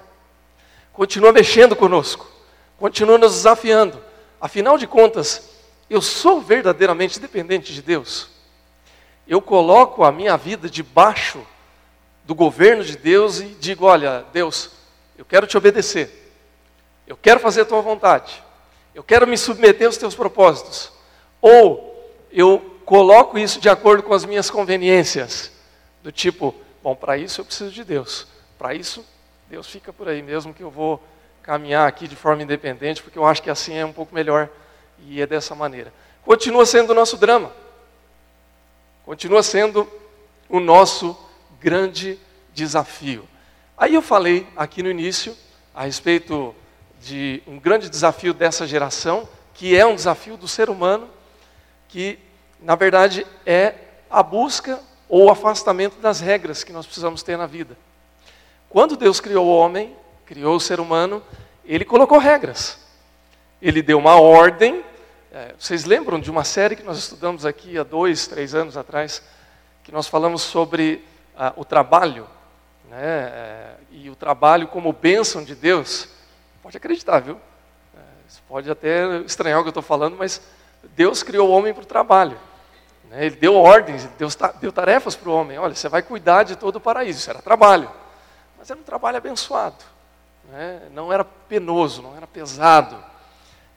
continua 0.91 1.31
mexendo 1.31 1.75
conosco, 1.75 2.27
continua 2.77 3.17
nos 3.17 3.33
desafiando. 3.33 3.99
Afinal 4.39 4.77
de 4.77 4.85
contas, 4.85 5.49
eu 5.89 6.01
sou 6.01 6.41
verdadeiramente 6.41 7.19
dependente 7.19 7.73
de 7.73 7.81
Deus. 7.81 8.29
Eu 9.27 9.41
coloco 9.41 10.03
a 10.03 10.11
minha 10.11 10.37
vida 10.37 10.69
debaixo 10.69 11.45
do 12.25 12.35
governo 12.35 12.83
de 12.83 12.97
Deus 12.97 13.39
e 13.39 13.45
digo: 13.59 13.85
olha, 13.85 14.25
Deus, 14.31 14.71
eu 15.17 15.25
quero 15.25 15.47
te 15.47 15.57
obedecer. 15.57 16.31
Eu 17.07 17.17
quero 17.17 17.39
fazer 17.39 17.61
a 17.61 17.65
tua 17.65 17.81
vontade. 17.81 18.43
Eu 18.93 19.03
quero 19.03 19.27
me 19.27 19.37
submeter 19.37 19.87
aos 19.87 19.97
teus 19.97 20.15
propósitos. 20.15 20.92
Ou 21.43 21.93
eu 22.31 22.79
coloco 22.85 23.37
isso 23.37 23.59
de 23.59 23.67
acordo 23.67 24.01
com 24.01 24.13
as 24.13 24.23
minhas 24.23 24.49
conveniências, 24.49 25.51
do 26.01 26.09
tipo, 26.09 26.55
bom, 26.81 26.95
para 26.95 27.17
isso 27.17 27.41
eu 27.41 27.45
preciso 27.45 27.69
de 27.69 27.83
Deus. 27.83 28.25
Para 28.57 28.73
isso, 28.73 29.05
Deus 29.49 29.67
fica 29.67 29.91
por 29.91 30.07
aí 30.07 30.21
mesmo 30.21 30.53
que 30.53 30.63
eu 30.63 30.71
vou 30.71 31.03
caminhar 31.41 31.85
aqui 31.85 32.07
de 32.07 32.15
forma 32.15 32.43
independente, 32.43 33.03
porque 33.03 33.19
eu 33.19 33.25
acho 33.25 33.43
que 33.43 33.49
assim 33.49 33.75
é 33.75 33.85
um 33.85 33.91
pouco 33.91 34.15
melhor 34.15 34.47
e 35.05 35.21
é 35.21 35.27
dessa 35.27 35.53
maneira. 35.53 35.93
Continua 36.23 36.65
sendo 36.65 36.91
o 36.91 36.95
nosso 36.95 37.17
drama. 37.17 37.51
Continua 39.05 39.43
sendo 39.43 39.85
o 40.47 40.61
nosso 40.61 41.13
grande 41.59 42.17
desafio. 42.53 43.27
Aí 43.77 43.93
eu 43.93 44.01
falei 44.01 44.47
aqui 44.55 44.81
no 44.81 44.89
início 44.89 45.35
a 45.75 45.83
respeito 45.83 46.55
de 47.01 47.43
um 47.45 47.59
grande 47.59 47.89
desafio 47.89 48.33
dessa 48.33 48.65
geração, 48.65 49.27
que 49.53 49.75
é 49.75 49.85
um 49.85 49.93
desafio 49.93 50.37
do 50.37 50.47
ser 50.47 50.69
humano, 50.69 51.09
que 51.93 52.17
na 52.59 52.73
verdade 52.73 53.23
é 53.45 53.75
a 54.09 54.23
busca 54.23 54.79
ou 55.07 55.25
o 55.25 55.29
afastamento 55.29 55.99
das 55.99 56.19
regras 56.19 56.63
que 56.63 56.73
nós 56.73 56.87
precisamos 56.87 57.21
ter 57.21 57.37
na 57.37 57.45
vida. 57.45 57.77
Quando 58.67 58.97
Deus 58.97 59.19
criou 59.19 59.45
o 59.45 59.55
homem, 59.55 59.95
criou 60.25 60.55
o 60.55 60.59
ser 60.59 60.79
humano, 60.79 61.21
ele 61.63 61.85
colocou 61.85 62.17
regras. 62.17 62.79
Ele 63.61 63.83
deu 63.83 63.99
uma 63.99 64.15
ordem. 64.19 64.83
É, 65.31 65.53
vocês 65.55 65.85
lembram 65.85 66.19
de 66.19 66.31
uma 66.31 66.43
série 66.43 66.75
que 66.75 66.81
nós 66.81 66.97
estudamos 66.97 67.45
aqui 67.45 67.77
há 67.77 67.83
dois, 67.83 68.25
três 68.25 68.55
anos 68.55 68.75
atrás, 68.75 69.21
que 69.83 69.91
nós 69.91 70.07
falamos 70.07 70.41
sobre 70.41 71.05
ah, 71.37 71.53
o 71.55 71.63
trabalho, 71.63 72.27
né, 72.89 72.97
é, 73.03 73.75
e 73.91 74.09
o 74.09 74.15
trabalho 74.15 74.67
como 74.67 74.91
bênção 74.91 75.43
de 75.43 75.53
Deus. 75.53 76.09
Pode 76.63 76.75
acreditar, 76.75 77.19
viu? 77.19 77.39
É, 77.95 77.99
você 78.27 78.39
pode 78.47 78.71
até 78.71 79.17
estranhar 79.19 79.59
o 79.59 79.61
que 79.61 79.67
eu 79.67 79.71
estou 79.71 79.83
falando, 79.83 80.17
mas 80.17 80.41
Deus 80.95 81.23
criou 81.23 81.49
o 81.49 81.51
homem 81.51 81.73
para 81.73 81.83
o 81.83 81.85
trabalho. 81.85 82.37
Né? 83.09 83.25
Ele 83.25 83.35
deu 83.35 83.55
ordens, 83.55 84.05
Deus 84.17 84.37
deu 84.59 84.71
tarefas 84.71 85.15
para 85.15 85.29
o 85.29 85.33
homem. 85.33 85.57
Olha, 85.57 85.75
você 85.75 85.87
vai 85.87 86.01
cuidar 86.01 86.43
de 86.43 86.55
todo 86.55 86.77
o 86.77 86.81
paraíso. 86.81 87.19
Isso 87.19 87.29
era 87.29 87.41
trabalho. 87.41 87.89
Mas 88.57 88.69
era 88.69 88.79
um 88.79 88.83
trabalho 88.83 89.17
abençoado. 89.17 89.83
Né? 90.45 90.89
Não 90.91 91.11
era 91.11 91.23
penoso, 91.23 92.01
não 92.01 92.15
era 92.15 92.27
pesado. 92.27 92.97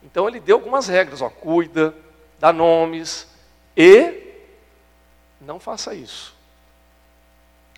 Então 0.02 0.28
ele 0.28 0.40
deu 0.40 0.56
algumas 0.56 0.88
regras. 0.88 1.22
Ó, 1.22 1.28
cuida, 1.28 1.94
dá 2.38 2.52
nomes 2.52 3.26
e 3.76 4.26
não 5.40 5.60
faça 5.60 5.94
isso. 5.94 6.34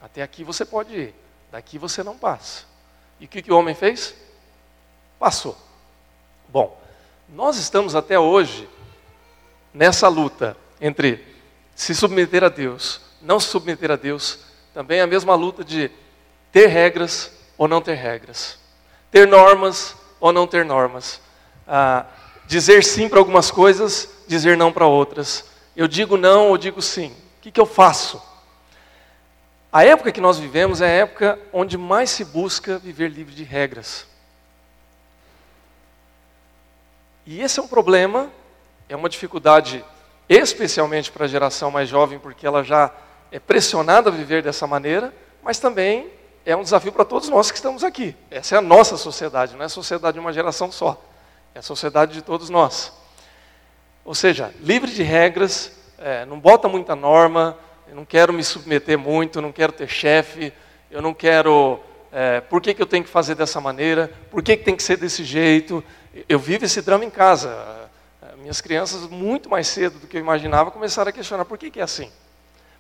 Até 0.00 0.22
aqui 0.22 0.44
você 0.44 0.64
pode 0.64 0.94
ir, 0.94 1.14
daqui 1.50 1.78
você 1.78 2.02
não 2.02 2.16
passa. 2.16 2.64
E 3.18 3.24
o 3.24 3.28
que, 3.28 3.42
que 3.42 3.52
o 3.52 3.58
homem 3.58 3.74
fez? 3.74 4.14
Passou. 5.18 5.56
Bom, 6.48 6.80
nós 7.28 7.56
estamos 7.56 7.96
até 7.96 8.18
hoje 8.18 8.68
nessa 9.78 10.08
luta 10.08 10.56
entre 10.80 11.24
se 11.72 11.94
submeter 11.94 12.42
a 12.42 12.48
Deus, 12.48 13.00
não 13.22 13.38
se 13.38 13.46
submeter 13.46 13.92
a 13.92 13.96
Deus, 13.96 14.40
também 14.74 14.98
é 14.98 15.02
a 15.02 15.06
mesma 15.06 15.36
luta 15.36 15.62
de 15.64 15.88
ter 16.50 16.66
regras 16.66 17.30
ou 17.56 17.68
não 17.68 17.80
ter 17.80 17.94
regras, 17.94 18.58
ter 19.08 19.28
normas 19.28 19.94
ou 20.18 20.32
não 20.32 20.48
ter 20.48 20.64
normas, 20.64 21.20
ah, 21.64 22.04
dizer 22.44 22.82
sim 22.82 23.08
para 23.08 23.20
algumas 23.20 23.52
coisas, 23.52 24.08
dizer 24.26 24.56
não 24.56 24.72
para 24.72 24.84
outras. 24.84 25.44
Eu 25.76 25.86
digo 25.86 26.16
não 26.16 26.48
ou 26.48 26.58
digo 26.58 26.82
sim. 26.82 27.14
O 27.38 27.40
que, 27.40 27.52
que 27.52 27.60
eu 27.60 27.66
faço? 27.66 28.20
A 29.72 29.84
época 29.84 30.10
que 30.10 30.20
nós 30.20 30.40
vivemos 30.40 30.80
é 30.80 30.86
a 30.86 31.02
época 31.02 31.38
onde 31.52 31.78
mais 31.78 32.10
se 32.10 32.24
busca 32.24 32.80
viver 32.80 33.12
livre 33.12 33.32
de 33.32 33.44
regras. 33.44 34.08
E 37.24 37.40
esse 37.40 37.60
é 37.60 37.62
um 37.62 37.68
problema, 37.68 38.28
é 38.88 38.96
uma 38.96 39.08
dificuldade, 39.08 39.84
especialmente 40.28 41.12
para 41.12 41.26
a 41.26 41.28
geração 41.28 41.70
mais 41.70 41.88
jovem, 41.88 42.18
porque 42.18 42.46
ela 42.46 42.64
já 42.64 42.90
é 43.30 43.38
pressionada 43.38 44.08
a 44.08 44.12
viver 44.12 44.42
dessa 44.42 44.66
maneira, 44.66 45.14
mas 45.42 45.58
também 45.58 46.10
é 46.46 46.56
um 46.56 46.62
desafio 46.62 46.90
para 46.92 47.04
todos 47.04 47.28
nós 47.28 47.50
que 47.50 47.58
estamos 47.58 47.84
aqui. 47.84 48.16
Essa 48.30 48.54
é 48.54 48.58
a 48.58 48.62
nossa 48.62 48.96
sociedade, 48.96 49.54
não 49.54 49.62
é 49.62 49.66
a 49.66 49.68
sociedade 49.68 50.14
de 50.14 50.20
uma 50.20 50.32
geração 50.32 50.72
só, 50.72 51.02
é 51.54 51.58
a 51.58 51.62
sociedade 51.62 52.14
de 52.14 52.22
todos 52.22 52.48
nós. 52.48 52.92
Ou 54.04 54.14
seja, 54.14 54.54
livre 54.60 54.90
de 54.90 55.02
regras, 55.02 55.72
é, 55.98 56.24
não 56.24 56.40
bota 56.40 56.68
muita 56.68 56.96
norma, 56.96 57.58
eu 57.86 57.94
não 57.94 58.04
quero 58.04 58.32
me 58.32 58.42
submeter 58.42 58.98
muito, 58.98 59.42
não 59.42 59.52
quero 59.52 59.72
ter 59.72 59.88
chefe, 59.88 60.52
eu 60.90 61.02
não 61.02 61.12
quero. 61.12 61.80
É, 62.10 62.40
por 62.40 62.62
que, 62.62 62.72
que 62.72 62.80
eu 62.80 62.86
tenho 62.86 63.04
que 63.04 63.10
fazer 63.10 63.34
dessa 63.34 63.60
maneira? 63.60 64.10
Por 64.30 64.42
que, 64.42 64.56
que 64.56 64.64
tem 64.64 64.74
que 64.74 64.82
ser 64.82 64.96
desse 64.96 65.24
jeito? 65.24 65.84
Eu 66.26 66.38
vivo 66.38 66.64
esse 66.64 66.80
drama 66.80 67.04
em 67.04 67.10
casa. 67.10 67.87
Minhas 68.38 68.60
crianças, 68.60 69.02
muito 69.10 69.50
mais 69.50 69.66
cedo 69.66 69.98
do 69.98 70.06
que 70.06 70.16
eu 70.16 70.20
imaginava, 70.20 70.70
começaram 70.70 71.08
a 71.08 71.12
questionar: 71.12 71.44
por 71.44 71.58
que, 71.58 71.70
que 71.70 71.80
é 71.80 71.82
assim? 71.82 72.10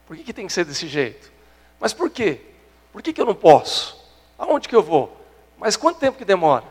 Por 0.06 0.16
que, 0.16 0.22
que 0.22 0.32
tem 0.32 0.46
que 0.46 0.52
ser 0.52 0.64
desse 0.64 0.86
jeito? 0.86 1.32
Mas 1.80 1.92
por 1.92 2.08
quê? 2.10 2.40
Por 2.92 3.02
que, 3.02 3.12
que 3.12 3.20
eu 3.20 3.26
não 3.26 3.34
posso? 3.34 3.98
Aonde 4.38 4.68
que 4.68 4.76
eu 4.76 4.82
vou? 4.82 5.16
Mas 5.58 5.76
quanto 5.76 5.98
tempo 5.98 6.16
que 6.16 6.24
demora? 6.24 6.64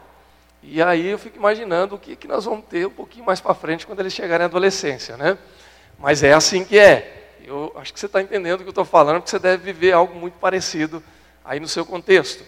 E 0.64 0.82
aí 0.82 1.08
eu 1.08 1.20
fico 1.20 1.38
imaginando 1.38 1.96
o 1.96 2.00
que, 2.00 2.16
que 2.16 2.28
nós 2.28 2.46
vamos 2.46 2.66
ter 2.66 2.88
um 2.88 2.92
pouquinho 2.92 3.26
mais 3.26 3.42
para 3.42 3.54
frente 3.54 3.86
quando 3.86 4.00
eles 4.00 4.14
chegarem 4.14 4.46
à 4.46 4.48
adolescência, 4.48 5.18
né? 5.18 5.38
Mas 6.00 6.24
é 6.24 6.34
assim 6.34 6.64
que 6.64 6.80
é. 6.80 7.36
Eu 7.44 7.74
acho 7.76 7.94
que 7.94 8.00
você 8.00 8.06
está 8.06 8.22
entendendo 8.22 8.62
o 8.62 8.64
que 8.64 8.70
eu 8.70 8.72
estou 8.72 8.86
falando, 8.86 9.18
porque 9.18 9.30
você 9.30 9.40
deve 9.40 9.64
viver 9.64 9.92
algo 9.92 10.18
muito 10.18 10.36
parecido 10.40 11.04
aí 11.44 11.60
no 11.60 11.68
seu 11.68 11.86
contexto. 11.86 12.44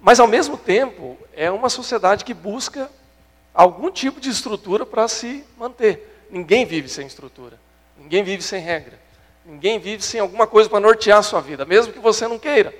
Mas 0.00 0.20
ao 0.20 0.26
mesmo 0.26 0.58
tempo, 0.58 1.18
é 1.32 1.50
uma 1.50 1.70
sociedade 1.70 2.24
que 2.26 2.34
busca 2.34 2.90
algum 3.54 3.90
tipo 3.90 4.20
de 4.20 4.28
estrutura 4.28 4.84
para 4.84 5.06
se 5.06 5.44
manter. 5.56 6.26
Ninguém 6.28 6.66
vive 6.66 6.88
sem 6.88 7.06
estrutura. 7.06 7.58
Ninguém 7.96 8.24
vive 8.24 8.42
sem 8.42 8.60
regra. 8.60 8.98
Ninguém 9.44 9.78
vive 9.78 10.02
sem 10.02 10.20
alguma 10.20 10.46
coisa 10.46 10.68
para 10.68 10.80
nortear 10.80 11.18
a 11.18 11.22
sua 11.22 11.40
vida, 11.40 11.64
mesmo 11.64 11.92
que 11.92 11.98
você 11.98 12.26
não 12.26 12.38
queira. 12.38 12.74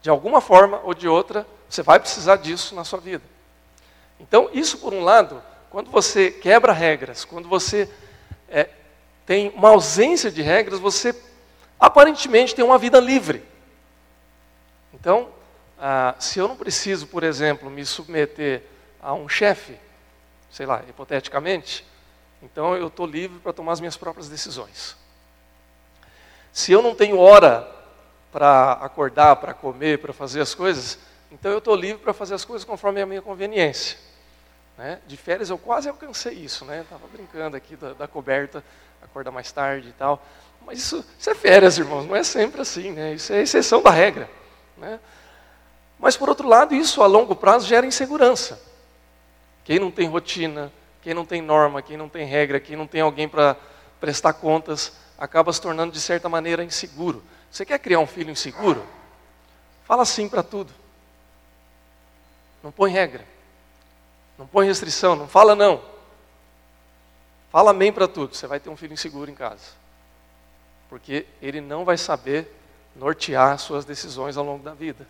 De 0.00 0.08
alguma 0.08 0.40
forma 0.40 0.80
ou 0.84 0.94
de 0.94 1.08
outra, 1.08 1.46
você 1.68 1.82
vai 1.82 1.98
precisar 1.98 2.36
disso 2.36 2.74
na 2.74 2.84
sua 2.84 3.00
vida. 3.00 3.24
Então, 4.20 4.48
isso 4.52 4.78
por 4.78 4.94
um 4.94 5.02
lado, 5.02 5.42
quando 5.70 5.90
você 5.90 6.30
quebra 6.30 6.72
regras, 6.72 7.24
quando 7.24 7.48
você 7.48 7.90
é, 8.48 8.70
tem 9.26 9.50
uma 9.56 9.70
ausência 9.70 10.30
de 10.30 10.40
regras, 10.40 10.78
você 10.78 11.14
aparentemente 11.80 12.54
tem 12.54 12.64
uma 12.64 12.78
vida 12.78 13.00
livre. 13.00 13.42
Então, 14.92 15.28
ah, 15.78 16.14
se 16.18 16.38
eu 16.38 16.48
não 16.48 16.56
preciso, 16.56 17.06
por 17.06 17.22
exemplo, 17.22 17.70
me 17.70 17.84
submeter 17.84 18.62
a 19.00 19.12
um 19.12 19.28
chefe, 19.28 19.78
sei 20.50 20.66
lá, 20.66 20.82
hipoteticamente, 20.88 21.84
então 22.42 22.76
eu 22.76 22.88
estou 22.88 23.06
livre 23.06 23.38
para 23.38 23.52
tomar 23.52 23.72
as 23.72 23.80
minhas 23.80 23.96
próprias 23.96 24.28
decisões. 24.28 24.96
Se 26.52 26.70
eu 26.70 26.80
não 26.80 26.94
tenho 26.94 27.18
hora 27.18 27.68
para 28.30 28.72
acordar, 28.72 29.36
para 29.36 29.54
comer, 29.54 29.98
para 29.98 30.12
fazer 30.12 30.40
as 30.40 30.54
coisas, 30.54 30.98
então 31.30 31.50
eu 31.50 31.58
estou 31.58 31.74
livre 31.74 32.02
para 32.02 32.12
fazer 32.12 32.34
as 32.34 32.44
coisas 32.44 32.64
conforme 32.64 33.00
a 33.00 33.06
minha 33.06 33.22
conveniência. 33.22 33.98
Né? 34.76 35.00
De 35.06 35.16
férias 35.16 35.50
eu 35.50 35.58
quase 35.58 35.88
alcancei 35.88 36.34
isso, 36.34 36.64
né? 36.64 36.82
Estava 36.82 37.06
brincando 37.06 37.56
aqui 37.56 37.76
da, 37.76 37.92
da, 37.92 38.08
coberta, 38.08 38.62
acordar 39.02 39.30
mais 39.30 39.50
tarde 39.52 39.88
e 39.88 39.92
tal. 39.92 40.24
Mas 40.66 40.78
isso, 40.78 41.04
isso 41.18 41.30
é 41.30 41.34
férias, 41.34 41.78
irmãos, 41.78 42.06
não 42.06 42.16
é 42.16 42.24
sempre 42.24 42.60
assim, 42.60 42.90
né? 42.90 43.14
Isso 43.14 43.32
é 43.32 43.42
exceção 43.42 43.82
da 43.82 43.90
regra. 43.90 44.28
Né? 44.76 44.98
Mas 45.98 46.16
por 46.16 46.28
outro 46.28 46.48
lado, 46.48 46.74
isso 46.74 47.02
a 47.02 47.06
longo 47.06 47.34
prazo 47.34 47.66
gera 47.66 47.86
insegurança. 47.86 48.60
Quem 49.64 49.78
não 49.78 49.90
tem 49.90 50.08
rotina, 50.08 50.72
quem 51.02 51.14
não 51.14 51.24
tem 51.24 51.40
norma, 51.40 51.82
quem 51.82 51.96
não 51.96 52.08
tem 52.08 52.26
regra, 52.26 52.60
quem 52.60 52.76
não 52.76 52.86
tem 52.86 53.00
alguém 53.00 53.28
para 53.28 53.56
prestar 54.00 54.34
contas, 54.34 54.92
acaba 55.18 55.52
se 55.52 55.60
tornando 55.60 55.92
de 55.92 56.00
certa 56.00 56.28
maneira 56.28 56.64
inseguro. 56.64 57.22
Você 57.50 57.64
quer 57.64 57.78
criar 57.78 58.00
um 58.00 58.06
filho 58.06 58.30
inseguro? 58.30 58.84
Fala 59.84 60.04
sim 60.04 60.28
para 60.28 60.42
tudo. 60.42 60.72
Não 62.62 62.72
põe 62.72 62.90
regra. 62.90 63.24
Não 64.36 64.46
põe 64.46 64.66
restrição, 64.66 65.14
não 65.14 65.28
fala 65.28 65.54
não. 65.54 65.80
Fala 67.50 67.70
amém 67.70 67.92
para 67.92 68.08
tudo. 68.08 68.34
Você 68.34 68.46
vai 68.46 68.58
ter 68.58 68.68
um 68.68 68.76
filho 68.76 68.94
inseguro 68.94 69.30
em 69.30 69.34
casa. 69.34 69.72
Porque 70.88 71.26
ele 71.40 71.60
não 71.60 71.84
vai 71.84 71.96
saber 71.96 72.50
nortear 72.96 73.58
suas 73.58 73.84
decisões 73.84 74.36
ao 74.36 74.44
longo 74.44 74.64
da 74.64 74.74
vida. 74.74 75.06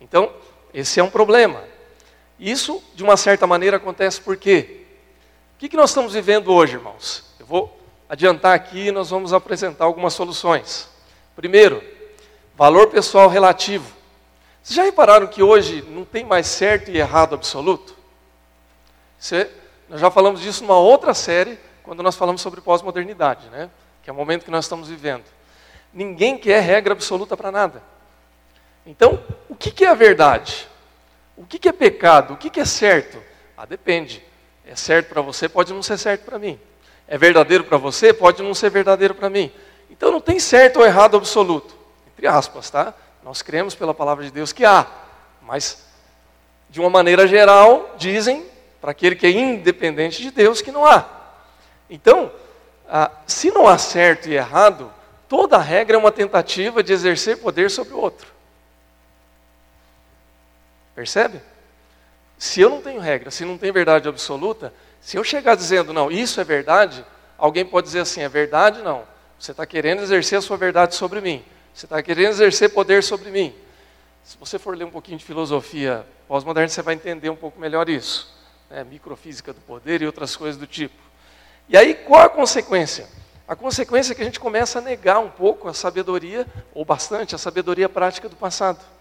Então, 0.00 0.32
esse 0.72 0.98
é 1.00 1.02
um 1.04 1.10
problema. 1.10 1.62
Isso, 2.38 2.82
de 2.94 3.02
uma 3.02 3.16
certa 3.16 3.46
maneira, 3.46 3.76
acontece 3.76 4.20
por 4.20 4.36
quê? 4.36 4.80
que, 5.60 5.68
que 5.68 5.76
nós 5.76 5.90
estamos 5.90 6.14
vivendo 6.14 6.50
hoje, 6.50 6.76
irmãos? 6.76 7.22
Eu 7.38 7.44
vou 7.44 7.78
adiantar 8.08 8.54
aqui 8.54 8.86
e 8.86 8.90
nós 8.90 9.10
vamos 9.10 9.34
apresentar 9.34 9.84
algumas 9.84 10.14
soluções. 10.14 10.88
Primeiro, 11.36 11.84
valor 12.56 12.86
pessoal 12.86 13.28
relativo. 13.28 13.92
Vocês 14.62 14.74
já 14.74 14.84
repararam 14.84 15.26
que 15.26 15.42
hoje 15.42 15.84
não 15.90 16.02
tem 16.02 16.24
mais 16.24 16.46
certo 16.46 16.90
e 16.90 16.96
errado 16.96 17.34
absoluto? 17.34 17.94
Nós 19.86 20.00
já 20.00 20.10
falamos 20.10 20.40
disso 20.40 20.62
numa 20.62 20.78
outra 20.78 21.12
série, 21.12 21.58
quando 21.82 22.02
nós 22.02 22.16
falamos 22.16 22.40
sobre 22.40 22.62
pós-modernidade, 22.62 23.50
né? 23.50 23.68
que 24.02 24.08
é 24.08 24.12
o 24.14 24.16
momento 24.16 24.46
que 24.46 24.50
nós 24.50 24.64
estamos 24.64 24.88
vivendo. 24.88 25.24
Ninguém 25.92 26.38
quer 26.38 26.62
regra 26.62 26.94
absoluta 26.94 27.36
para 27.36 27.52
nada. 27.52 27.82
Então, 28.86 29.22
o 29.48 29.54
que, 29.54 29.84
é 29.84 29.88
a 29.88 29.94
verdade? 29.94 30.68
O 31.36 31.44
que, 31.44 31.68
é 31.68 31.72
pecado? 31.72 32.34
O 32.34 32.36
que, 32.36 32.50
que 32.50 32.60
é 32.60 32.64
certo? 32.64 33.22
Ah, 33.56 33.66
depende. 33.66 34.24
É 34.66 34.74
certo 34.74 35.08
para 35.08 35.20
você, 35.20 35.48
pode 35.48 35.72
não 35.72 35.82
ser 35.82 35.98
certo 35.98 36.24
para 36.24 36.38
mim. 36.38 36.58
É 37.06 37.18
verdadeiro 37.18 37.64
para 37.64 37.76
você, 37.76 38.12
pode 38.12 38.42
não 38.42 38.54
ser 38.54 38.70
verdadeiro 38.70 39.14
para 39.14 39.28
mim. 39.28 39.52
Então 39.90 40.10
não 40.12 40.20
tem 40.20 40.38
certo 40.38 40.78
ou 40.78 40.86
errado 40.86 41.16
absoluto. 41.16 41.76
Entre 42.06 42.26
aspas, 42.26 42.70
tá? 42.70 42.94
Nós 43.22 43.42
cremos 43.42 43.74
pela 43.74 43.92
palavra 43.92 44.24
de 44.24 44.30
Deus 44.30 44.52
que 44.52 44.64
há. 44.64 44.86
Mas, 45.42 45.86
de 46.68 46.80
uma 46.80 46.88
maneira 46.88 47.26
geral, 47.26 47.94
dizem 47.98 48.46
para 48.80 48.92
aquele 48.92 49.16
que 49.16 49.26
é 49.26 49.30
independente 49.30 50.22
de 50.22 50.30
Deus 50.30 50.62
que 50.62 50.72
não 50.72 50.86
há. 50.86 51.04
Então, 51.88 52.30
ah, 52.88 53.10
se 53.26 53.50
não 53.50 53.66
há 53.66 53.76
certo 53.76 54.28
e 54.28 54.34
errado, 54.34 54.92
toda 55.28 55.58
regra 55.58 55.96
é 55.96 55.98
uma 55.98 56.12
tentativa 56.12 56.82
de 56.82 56.92
exercer 56.92 57.38
poder 57.38 57.70
sobre 57.70 57.94
o 57.94 57.98
outro. 57.98 58.39
Percebe? 61.00 61.40
Se 62.36 62.60
eu 62.60 62.68
não 62.68 62.82
tenho 62.82 63.00
regra, 63.00 63.30
se 63.30 63.42
não 63.42 63.56
tem 63.56 63.72
verdade 63.72 64.06
absoluta, 64.06 64.70
se 65.00 65.16
eu 65.16 65.24
chegar 65.24 65.54
dizendo, 65.54 65.94
não, 65.94 66.10
isso 66.10 66.38
é 66.38 66.44
verdade, 66.44 67.02
alguém 67.38 67.64
pode 67.64 67.86
dizer 67.86 68.00
assim, 68.00 68.20
é 68.20 68.28
verdade? 68.28 68.82
Não. 68.82 69.04
Você 69.38 69.52
está 69.52 69.64
querendo 69.64 70.02
exercer 70.02 70.36
a 70.36 70.42
sua 70.42 70.58
verdade 70.58 70.94
sobre 70.94 71.22
mim. 71.22 71.42
Você 71.72 71.86
está 71.86 72.02
querendo 72.02 72.32
exercer 72.32 72.68
poder 72.68 73.02
sobre 73.02 73.30
mim. 73.30 73.54
Se 74.22 74.36
você 74.36 74.58
for 74.58 74.76
ler 74.76 74.84
um 74.84 74.90
pouquinho 74.90 75.16
de 75.16 75.24
filosofia 75.24 76.04
pós-moderna, 76.28 76.68
você 76.68 76.82
vai 76.82 76.96
entender 76.96 77.30
um 77.30 77.36
pouco 77.36 77.58
melhor 77.58 77.88
isso. 77.88 78.30
Né? 78.68 78.84
Microfísica 78.84 79.54
do 79.54 79.60
poder 79.62 80.02
e 80.02 80.06
outras 80.06 80.36
coisas 80.36 80.60
do 80.60 80.66
tipo. 80.66 81.00
E 81.66 81.78
aí, 81.78 81.94
qual 81.94 82.20
a 82.20 82.28
consequência? 82.28 83.08
A 83.48 83.56
consequência 83.56 84.12
é 84.12 84.14
que 84.14 84.20
a 84.20 84.26
gente 84.26 84.38
começa 84.38 84.80
a 84.80 84.82
negar 84.82 85.18
um 85.18 85.30
pouco 85.30 85.66
a 85.66 85.72
sabedoria, 85.72 86.46
ou 86.74 86.84
bastante, 86.84 87.34
a 87.34 87.38
sabedoria 87.38 87.88
prática 87.88 88.28
do 88.28 88.36
passado. 88.36 88.99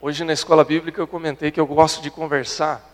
Hoje 0.00 0.22
na 0.22 0.32
escola 0.32 0.62
bíblica 0.62 1.00
eu 1.00 1.08
comentei 1.08 1.50
que 1.50 1.58
eu 1.58 1.66
gosto 1.66 2.00
de 2.00 2.08
conversar 2.08 2.88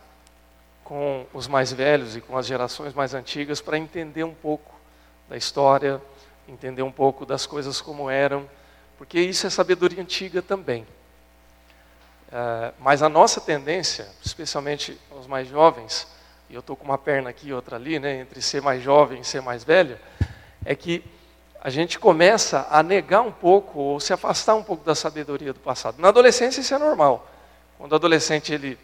com 0.82 1.26
os 1.34 1.46
mais 1.46 1.70
velhos 1.70 2.16
e 2.16 2.20
com 2.22 2.34
as 2.34 2.46
gerações 2.46 2.94
mais 2.94 3.12
antigas 3.12 3.60
para 3.60 3.76
entender 3.76 4.24
um 4.24 4.32
pouco 4.32 4.74
da 5.28 5.36
história, 5.36 6.00
entender 6.48 6.82
um 6.82 6.90
pouco 6.90 7.26
das 7.26 7.44
coisas 7.44 7.78
como 7.78 8.08
eram, 8.08 8.48
porque 8.96 9.20
isso 9.20 9.46
é 9.46 9.50
sabedoria 9.50 10.00
antiga 10.00 10.40
também. 10.40 10.86
É, 12.32 12.72
mas 12.80 13.02
a 13.02 13.08
nossa 13.10 13.38
tendência, 13.38 14.08
especialmente 14.24 14.98
os 15.20 15.26
mais 15.26 15.46
jovens, 15.46 16.08
e 16.48 16.54
eu 16.54 16.60
estou 16.60 16.74
com 16.74 16.86
uma 16.86 16.96
perna 16.96 17.28
aqui 17.28 17.48
e 17.48 17.52
outra 17.52 17.76
ali, 17.76 17.98
né, 17.98 18.20
entre 18.20 18.40
ser 18.40 18.62
mais 18.62 18.82
jovem 18.82 19.20
e 19.20 19.24
ser 19.26 19.42
mais 19.42 19.62
velho, 19.62 19.98
é 20.64 20.74
que 20.74 21.04
a 21.64 21.70
gente 21.70 21.98
começa 21.98 22.66
a 22.70 22.82
negar 22.82 23.22
um 23.22 23.32
pouco 23.32 23.80
ou 23.80 23.98
se 23.98 24.12
afastar 24.12 24.54
um 24.54 24.62
pouco 24.62 24.84
da 24.84 24.94
sabedoria 24.94 25.50
do 25.50 25.58
passado. 25.58 25.96
Na 25.98 26.08
adolescência 26.08 26.60
isso 26.60 26.74
é 26.74 26.78
normal. 26.78 27.26
Quando 27.78 27.92
o 27.92 27.94
adolescente 27.94 28.52
ele 28.52 28.78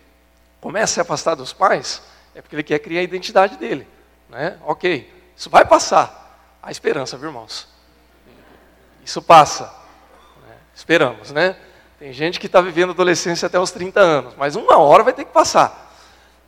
começa 0.63 0.85
a 0.85 0.95
se 0.95 1.01
afastar 1.03 1.35
dos 1.35 1.53
pais, 1.53 2.01
é 2.35 2.41
porque 2.41 2.57
ele 2.57 2.63
quer 2.63 2.79
criar 2.79 3.01
a 3.01 3.03
identidade 3.03 3.59
dele. 3.59 3.87
Né? 4.31 4.57
Ok, 4.65 5.13
isso 5.37 5.51
vai 5.51 5.67
passar. 5.67 6.57
Há 6.63 6.71
esperança, 6.71 7.19
viu, 7.19 7.29
irmãos? 7.29 7.69
Isso 9.05 9.21
passa. 9.21 9.65
Né? 10.49 10.57
Esperamos, 10.75 11.33
né? 11.33 11.57
Tem 11.99 12.15
gente 12.15 12.41
que 12.41 12.47
está 12.47 12.63
vivendo 12.63 12.89
a 12.89 12.93
adolescência 12.93 13.45
até 13.45 13.61
os 13.61 13.71
30 13.71 14.01
anos, 14.01 14.35
mas 14.39 14.57
uma 14.57 14.79
hora 14.79 15.03
vai 15.03 15.13
ter 15.13 15.27
que 15.27 15.33
passar. 15.33 15.95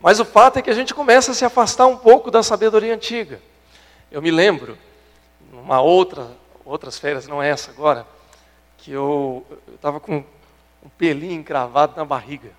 Mas 0.01 0.19
o 0.19 0.25
fato 0.25 0.59
é 0.59 0.63
que 0.63 0.71
a 0.71 0.75
gente 0.75 0.95
começa 0.95 1.33
a 1.33 1.35
se 1.35 1.45
afastar 1.45 1.87
um 1.89 1.97
pouco 1.99 2.31
da 2.31 2.43
sabedoria 2.43 2.95
antiga. 2.95 3.39
Eu 4.11 4.23
me 4.23 4.31
lembro 4.31 4.79
numa 5.53 5.83
outra, 5.83 6.31
outras 6.65 6.99
férias, 6.99 7.29
não 7.29 7.43
essa 7.43 7.71
agora, 7.71 8.07
que 8.79 8.91
eu 8.91 9.47
estava 9.75 10.01
com 10.01 10.25
um 10.83 10.89
pelinho 10.97 11.39
encravado 11.39 11.95
na 11.95 12.05
barriga. 12.05 12.51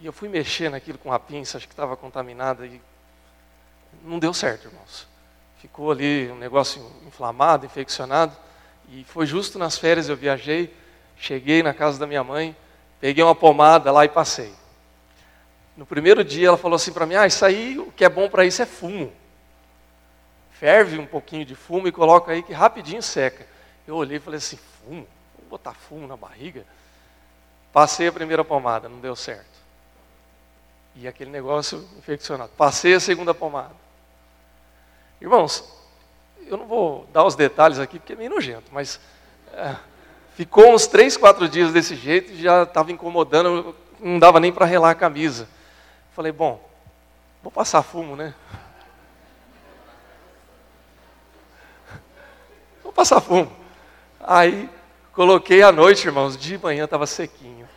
E 0.00 0.06
eu 0.06 0.12
fui 0.12 0.28
mexer 0.28 0.70
naquilo 0.70 0.96
com 0.96 1.12
a 1.12 1.18
pinça, 1.18 1.58
acho 1.58 1.68
que 1.68 1.72
estava 1.72 1.96
contaminada 1.96 2.66
e 2.66 2.80
não 4.02 4.18
deu 4.18 4.32
certo, 4.32 4.68
irmãos. 4.68 5.06
Ficou 5.60 5.90
ali 5.90 6.30
um 6.30 6.36
negócio 6.36 6.90
inflamado, 7.06 7.66
infeccionado. 7.66 8.34
E 8.90 9.04
foi 9.04 9.26
justo 9.26 9.58
nas 9.58 9.76
férias 9.76 10.08
eu 10.08 10.16
viajei, 10.16 10.74
cheguei 11.16 11.62
na 11.62 11.74
casa 11.74 11.98
da 11.98 12.06
minha 12.06 12.24
mãe, 12.24 12.56
peguei 13.00 13.22
uma 13.22 13.34
pomada 13.34 13.92
lá 13.92 14.04
e 14.04 14.08
passei. 14.08 14.54
No 15.76 15.84
primeiro 15.84 16.24
dia 16.24 16.48
ela 16.48 16.56
falou 16.56 16.76
assim 16.76 16.92
para 16.92 17.06
mim: 17.06 17.16
"Ah, 17.16 17.26
isso 17.26 17.44
aí, 17.44 17.78
o 17.78 17.92
que 17.92 18.04
é 18.04 18.08
bom 18.08 18.28
para 18.28 18.46
isso 18.46 18.62
é 18.62 18.66
fumo". 18.66 19.12
Ferve 20.58 20.98
um 20.98 21.06
pouquinho 21.06 21.44
de 21.44 21.54
fumo 21.54 21.86
e 21.86 21.92
coloca 21.92 22.32
aí 22.32 22.42
que 22.42 22.52
rapidinho 22.52 23.02
seca. 23.02 23.46
Eu 23.86 23.94
olhei 23.94 24.16
e 24.16 24.20
falei 24.20 24.38
assim, 24.38 24.56
fumo? 24.56 25.06
Vou 25.38 25.48
botar 25.50 25.72
fumo 25.72 26.06
na 26.06 26.16
barriga? 26.16 26.64
Passei 27.72 28.08
a 28.08 28.12
primeira 28.12 28.44
pomada, 28.44 28.88
não 28.88 28.98
deu 28.98 29.14
certo. 29.14 29.46
E 30.96 31.06
aquele 31.06 31.30
negócio 31.30 31.88
infeccionado. 31.96 32.50
Passei 32.56 32.94
a 32.94 33.00
segunda 33.00 33.32
pomada. 33.32 33.74
Irmãos, 35.20 35.64
eu 36.46 36.56
não 36.56 36.66
vou 36.66 37.06
dar 37.12 37.24
os 37.24 37.36
detalhes 37.36 37.78
aqui 37.78 37.98
porque 37.98 38.14
é 38.14 38.16
meio 38.16 38.30
nojento, 38.30 38.66
mas 38.72 39.00
é, 39.52 39.76
ficou 40.34 40.74
uns 40.74 40.86
três, 40.86 41.16
quatro 41.16 41.48
dias 41.48 41.72
desse 41.72 41.94
jeito 41.94 42.32
e 42.32 42.42
já 42.42 42.64
estava 42.64 42.90
incomodando, 42.90 43.74
não 44.00 44.18
dava 44.18 44.40
nem 44.40 44.52
para 44.52 44.66
relar 44.66 44.90
a 44.90 44.94
camisa. 44.94 45.48
Falei, 46.14 46.32
bom, 46.32 46.60
vou 47.42 47.52
passar 47.52 47.82
fumo, 47.82 48.16
né? 48.16 48.34
Passar 52.98 53.20
fumo. 53.20 53.48
Aí 54.18 54.68
coloquei 55.12 55.62
à 55.62 55.70
noite, 55.70 56.08
irmãos, 56.08 56.36
de 56.36 56.58
manhã 56.58 56.84
estava 56.84 57.06
sequinho. 57.06 57.68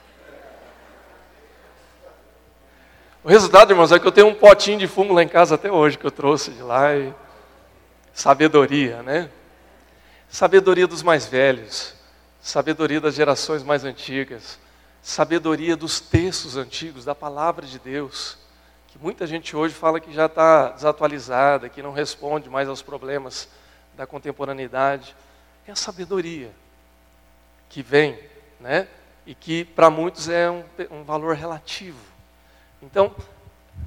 O 3.24 3.30
resultado, 3.30 3.72
irmãos, 3.72 3.92
é 3.92 4.00
que 4.00 4.08
eu 4.08 4.12
tenho 4.12 4.26
um 4.26 4.34
potinho 4.34 4.80
de 4.80 4.88
fumo 4.88 5.14
lá 5.14 5.22
em 5.22 5.28
casa 5.28 5.54
até 5.54 5.72
hoje, 5.72 5.96
que 5.96 6.06
eu 6.06 6.10
trouxe 6.10 6.50
de 6.50 6.64
lá. 6.64 6.96
E... 6.96 7.14
Sabedoria, 8.12 9.04
né? 9.04 9.30
Sabedoria 10.28 10.88
dos 10.88 11.04
mais 11.04 11.28
velhos, 11.28 11.94
sabedoria 12.42 13.00
das 13.00 13.14
gerações 13.14 13.62
mais 13.62 13.86
antigas, 13.86 14.58
sabedoria 15.04 15.76
dos 15.76 16.00
textos 16.00 16.58
antigos, 16.58 17.06
da 17.06 17.14
palavra 17.14 17.68
de 17.68 17.78
Deus, 17.78 18.40
que 18.88 18.98
muita 18.98 19.28
gente 19.28 19.56
hoje 19.56 19.76
fala 19.76 20.00
que 20.00 20.12
já 20.12 20.26
está 20.26 20.70
desatualizada, 20.70 21.70
que 21.70 21.84
não 21.84 21.92
responde 21.92 22.50
mais 22.50 22.68
aos 22.68 22.82
problemas 22.82 23.48
da 24.02 24.08
contemporaneidade. 24.08 25.16
É 25.68 25.72
a 25.72 25.76
sabedoria 25.76 26.50
que 27.70 27.84
vem, 27.84 28.18
né? 28.60 28.88
E 29.28 29.36
que 29.36 29.64
para 29.64 29.92
muitos 29.92 30.28
é 30.28 30.50
um, 30.50 30.64
um 30.90 31.04
valor 31.04 31.36
relativo. 31.36 32.00
Então, 32.82 33.16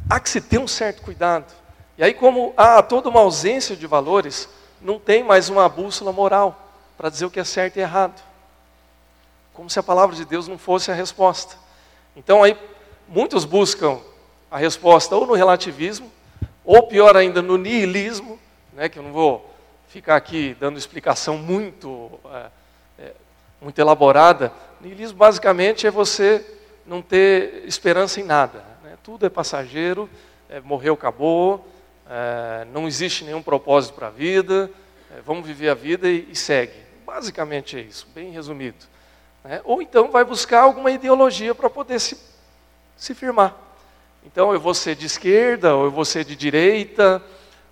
há 0.09 0.21
que 0.21 0.31
se 0.31 0.41
ter 0.41 0.59
um 0.59 0.69
certo 0.69 1.03
cuidado. 1.03 1.53
E 1.99 2.05
aí, 2.05 2.15
como 2.15 2.55
há 2.57 2.81
toda 2.81 3.09
uma 3.09 3.19
ausência 3.19 3.75
de 3.75 3.89
valores, 3.89 4.49
não 4.81 5.01
tem 5.01 5.25
mais 5.25 5.49
uma 5.49 5.69
bússola 5.69 6.13
moral 6.13 6.73
para 6.97 7.11
dizer 7.11 7.25
o 7.25 7.31
que 7.31 7.41
é 7.41 7.45
certo 7.45 7.79
e 7.79 7.81
errado. 7.81 8.23
Como 9.53 9.69
se 9.69 9.81
a 9.81 9.83
palavra 9.83 10.15
de 10.15 10.25
Deus 10.25 10.47
não 10.47 10.59
fosse 10.59 10.93
a 10.93 10.95
resposta. 10.95 11.57
Então, 12.15 12.45
aí, 12.45 12.57
muitos 13.09 13.45
buscam 13.45 13.99
a 14.49 14.59
resposta 14.59 15.17
ou 15.17 15.27
no 15.27 15.35
relativismo, 15.35 16.09
ou 16.65 16.87
pior 16.87 17.17
ainda, 17.17 17.43
no 17.43 17.59
niilismo, 17.59 18.39
né, 18.75 18.89
que 18.89 19.01
eu 19.01 19.03
não 19.03 19.13
vou 19.13 19.54
ficar 19.95 20.17
aqui 20.17 20.57
dando 20.59 20.77
explicação 20.77 21.39
muito, 21.39 22.11
é, 22.25 22.47
é, 22.99 23.13
muito 23.61 23.79
elaborada. 23.79 24.53
Niilismo, 24.81 25.17
basicamente, 25.17 25.87
é 25.87 25.91
você 25.91 26.45
não 26.85 27.01
ter 27.01 27.63
esperança 27.65 28.19
em 28.19 28.25
nada. 28.25 28.65
Né? 28.83 28.99
Tudo 29.05 29.25
é 29.25 29.31
passageiro, 29.31 30.11
é, 30.49 30.59
morreu, 30.59 30.95
acabou, 30.95 31.65
é, 32.11 32.67
não 32.73 32.89
existe 32.89 33.23
nenhum 33.23 33.41
propósito 33.41 33.95
para 33.95 34.09
a 34.09 34.11
vida, 34.11 34.69
é, 35.17 35.21
vamos 35.21 35.47
viver 35.47 35.69
a 35.69 35.75
vida 35.75 36.09
e, 36.09 36.27
e, 36.29 36.35
segue. 36.35 36.75
Basicamente 37.07 37.79
é 37.79 37.81
isso, 37.81 38.09
bem 38.13 38.33
resumido. 38.33 38.85
Né? 39.45 39.61
Ou 39.63 39.81
então 39.81 40.11
vai 40.11 40.25
buscar 40.25 40.63
alguma 40.63 40.91
ideologia 40.91 41.55
para 41.55 41.71
poder 41.71 42.01
se, 42.01 42.19
se 42.97 43.15
firmar. 43.15 43.55
Então 44.27 44.53
eu 44.53 44.59
vou 44.59 44.75
ser 44.75 44.97
de 44.97 45.07
esquerda, 45.07 45.77
ou 45.77 45.85
eu 45.85 45.91
vou 45.93 46.05
ser 46.05 46.25
de 46.25 46.35
direita, 46.35 47.23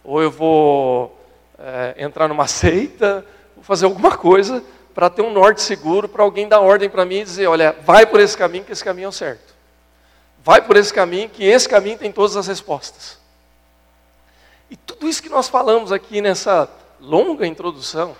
ou 0.04 0.22
eu 0.22 0.30
vou 0.30 1.18
é, 1.62 1.94
entrar 1.96 2.26
numa 2.26 2.48
seita, 2.48 3.24
vou 3.54 3.62
fazer 3.62 3.84
alguma 3.84 4.16
coisa 4.16 4.62
para 4.92 5.08
ter 5.08 5.22
um 5.22 5.32
norte 5.32 5.62
seguro, 5.62 6.08
para 6.08 6.22
alguém 6.22 6.48
dar 6.48 6.60
ordem 6.60 6.90
para 6.90 7.04
mim 7.04 7.20
e 7.20 7.24
dizer, 7.24 7.46
olha, 7.46 7.72
vai 7.84 8.04
por 8.04 8.20
esse 8.20 8.36
caminho 8.36 8.64
que 8.64 8.72
esse 8.72 8.84
caminho 8.84 9.06
é 9.06 9.08
o 9.08 9.12
certo. 9.12 9.54
Vai 10.44 10.60
por 10.60 10.76
esse 10.76 10.92
caminho 10.92 11.28
que 11.28 11.44
esse 11.44 11.68
caminho 11.68 11.96
tem 11.96 12.10
todas 12.10 12.36
as 12.36 12.48
respostas. 12.48 13.18
E 14.68 14.76
tudo 14.76 15.08
isso 15.08 15.22
que 15.22 15.28
nós 15.28 15.48
falamos 15.48 15.92
aqui 15.92 16.20
nessa 16.20 16.68
longa 17.00 17.46
introdução, 17.46 18.16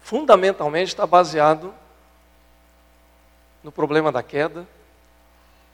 fundamentalmente 0.00 0.88
está 0.88 1.06
baseado 1.06 1.72
no 3.62 3.70
problema 3.70 4.10
da 4.10 4.22
queda, 4.22 4.66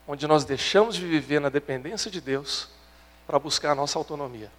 onde 0.07 0.27
nós 0.27 0.45
deixamos 0.45 0.95
de 0.95 1.07
viver 1.07 1.41
na 1.41 1.49
dependência 1.49 2.11
de 2.11 2.21
Deus 2.21 2.69
para 3.27 3.39
buscar 3.39 3.73
a 3.73 3.75
nossa 3.75 3.99
autonomia. 3.99 4.51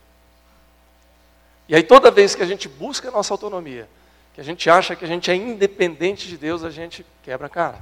E 1.70 1.76
aí 1.76 1.84
toda 1.84 2.10
vez 2.10 2.34
que 2.34 2.42
a 2.42 2.48
gente 2.48 2.68
busca 2.68 3.10
a 3.10 3.12
nossa 3.12 3.32
autonomia, 3.32 3.88
que 4.34 4.42
a 4.42 4.44
gente 4.44 4.68
acha 4.68 4.96
que 4.96 5.06
a 5.06 5.08
gente 5.08 5.30
é 5.30 5.36
independente 5.36 6.28
de 6.28 6.36
Deus, 6.36 6.64
a 6.64 6.72
gente 6.72 7.06
quebra 7.22 7.46
a 7.46 7.50
cara. 7.50 7.80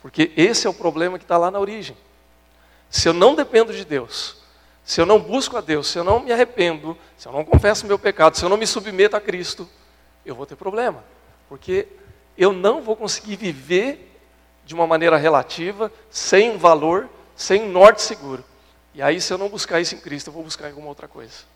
Porque 0.00 0.30
esse 0.36 0.64
é 0.64 0.70
o 0.70 0.74
problema 0.74 1.18
que 1.18 1.24
está 1.24 1.36
lá 1.36 1.50
na 1.50 1.58
origem. 1.58 1.96
Se 2.88 3.08
eu 3.08 3.12
não 3.12 3.34
dependo 3.34 3.72
de 3.72 3.84
Deus, 3.84 4.36
se 4.84 5.00
eu 5.00 5.06
não 5.06 5.18
busco 5.18 5.56
a 5.56 5.60
Deus, 5.60 5.88
se 5.88 5.98
eu 5.98 6.04
não 6.04 6.20
me 6.20 6.30
arrependo, 6.30 6.96
se 7.18 7.26
eu 7.26 7.32
não 7.32 7.44
confesso 7.44 7.84
meu 7.84 7.98
pecado, 7.98 8.36
se 8.36 8.44
eu 8.44 8.48
não 8.48 8.56
me 8.56 8.66
submeto 8.66 9.16
a 9.16 9.20
Cristo, 9.20 9.68
eu 10.24 10.36
vou 10.36 10.46
ter 10.46 10.54
problema. 10.54 11.02
Porque 11.48 11.88
eu 12.38 12.52
não 12.52 12.80
vou 12.80 12.94
conseguir 12.94 13.34
viver 13.34 14.16
de 14.64 14.72
uma 14.72 14.86
maneira 14.86 15.16
relativa, 15.16 15.90
sem 16.10 16.50
um 16.50 16.58
valor, 16.58 17.08
sem 17.34 17.62
um 17.62 17.72
norte 17.72 18.02
seguro. 18.02 18.44
E 18.94 19.02
aí, 19.02 19.20
se 19.20 19.32
eu 19.32 19.38
não 19.38 19.48
buscar 19.48 19.80
isso 19.80 19.96
em 19.96 19.98
Cristo, 19.98 20.28
eu 20.28 20.32
vou 20.32 20.44
buscar 20.44 20.66
em 20.66 20.70
alguma 20.70 20.88
outra 20.88 21.08
coisa. 21.08 21.53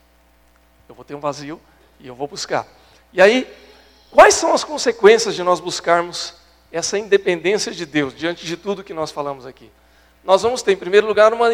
Eu 0.89 0.95
vou 0.95 1.05
ter 1.05 1.15
um 1.15 1.21
vazio 1.21 1.61
e 2.01 2.09
eu 2.09 2.15
vou 2.15 2.27
buscar. 2.27 2.67
E 3.13 3.21
aí, 3.21 3.53
quais 4.11 4.35
são 4.35 4.53
as 4.53 4.65
consequências 4.65 5.35
de 5.35 5.43
nós 5.43 5.61
buscarmos 5.61 6.35
essa 6.71 6.99
independência 6.99 7.73
de 7.73 7.85
Deus 7.87 8.15
diante 8.15 8.45
de 8.47 8.57
tudo 8.57 8.85
que 8.85 8.95
nós 8.95 9.11
falamos 9.11 9.47
aqui? 9.47 9.71
nós 10.29 10.43
vamos 10.43 10.61
ter, 10.61 10.73
em 10.73 10.77
primeiro 10.77 11.07
lugar, 11.07 11.33
uma, 11.33 11.49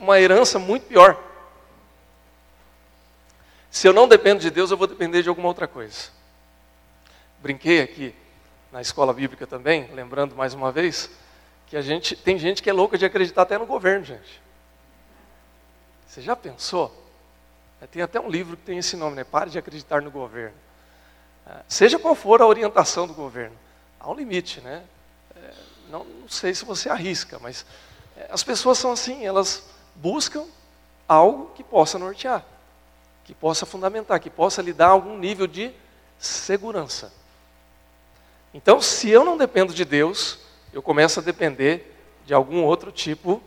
uma 0.00 0.20
herança 0.20 0.58
muito 0.58 0.86
pior. 0.86 1.16
Se 3.70 3.86
eu 3.86 3.92
não 3.92 4.08
dependo 4.08 4.40
de 4.40 4.50
Deus, 4.50 4.70
eu 4.70 4.76
vou 4.76 4.88
depender 4.88 5.22
de 5.22 5.28
alguma 5.28 5.46
outra 5.46 5.68
coisa. 5.68 6.08
Brinquei 7.40 7.80
aqui 7.80 8.12
na 8.72 8.80
escola 8.80 9.12
bíblica 9.12 9.46
também, 9.46 9.88
lembrando 9.92 10.34
mais 10.34 10.54
uma 10.54 10.72
vez, 10.72 11.08
que 11.68 11.76
a 11.76 11.82
gente 11.82 12.16
tem 12.16 12.36
gente 12.36 12.64
que 12.64 12.68
é 12.68 12.72
louca 12.72 12.98
de 12.98 13.04
acreditar 13.04 13.42
até 13.42 13.56
no 13.56 13.64
governo, 13.64 14.04
gente. 14.04 14.42
Você 16.08 16.20
já 16.20 16.34
pensou? 16.34 17.05
É, 17.80 17.86
tem 17.86 18.02
até 18.02 18.20
um 18.20 18.28
livro 18.28 18.56
que 18.56 18.62
tem 18.62 18.78
esse 18.78 18.96
nome, 18.96 19.16
né? 19.16 19.24
Pare 19.24 19.50
de 19.50 19.58
acreditar 19.58 20.00
no 20.02 20.10
governo. 20.10 20.56
É, 21.46 21.62
seja 21.68 21.98
qual 21.98 22.14
for 22.14 22.40
a 22.40 22.46
orientação 22.46 23.06
do 23.06 23.14
governo, 23.14 23.56
há 24.00 24.10
um 24.10 24.14
limite, 24.14 24.60
né? 24.60 24.82
É, 25.36 25.50
não, 25.88 26.04
não 26.04 26.28
sei 26.28 26.54
se 26.54 26.64
você 26.64 26.88
arrisca, 26.88 27.38
mas 27.38 27.64
as 28.30 28.42
pessoas 28.42 28.78
são 28.78 28.92
assim, 28.92 29.24
elas 29.24 29.68
buscam 29.94 30.44
algo 31.08 31.52
que 31.54 31.62
possa 31.62 31.98
nortear, 31.98 32.44
que 33.24 33.34
possa 33.34 33.66
fundamentar, 33.66 34.18
que 34.20 34.30
possa 34.30 34.62
lhe 34.62 34.72
dar 34.72 34.88
algum 34.88 35.16
nível 35.18 35.46
de 35.46 35.72
segurança. 36.18 37.12
Então, 38.54 38.80
se 38.80 39.10
eu 39.10 39.24
não 39.24 39.36
dependo 39.36 39.74
de 39.74 39.84
Deus, 39.84 40.38
eu 40.72 40.82
começo 40.82 41.20
a 41.20 41.22
depender 41.22 41.94
de 42.24 42.32
algum 42.32 42.64
outro 42.64 42.90
tipo 42.90 43.42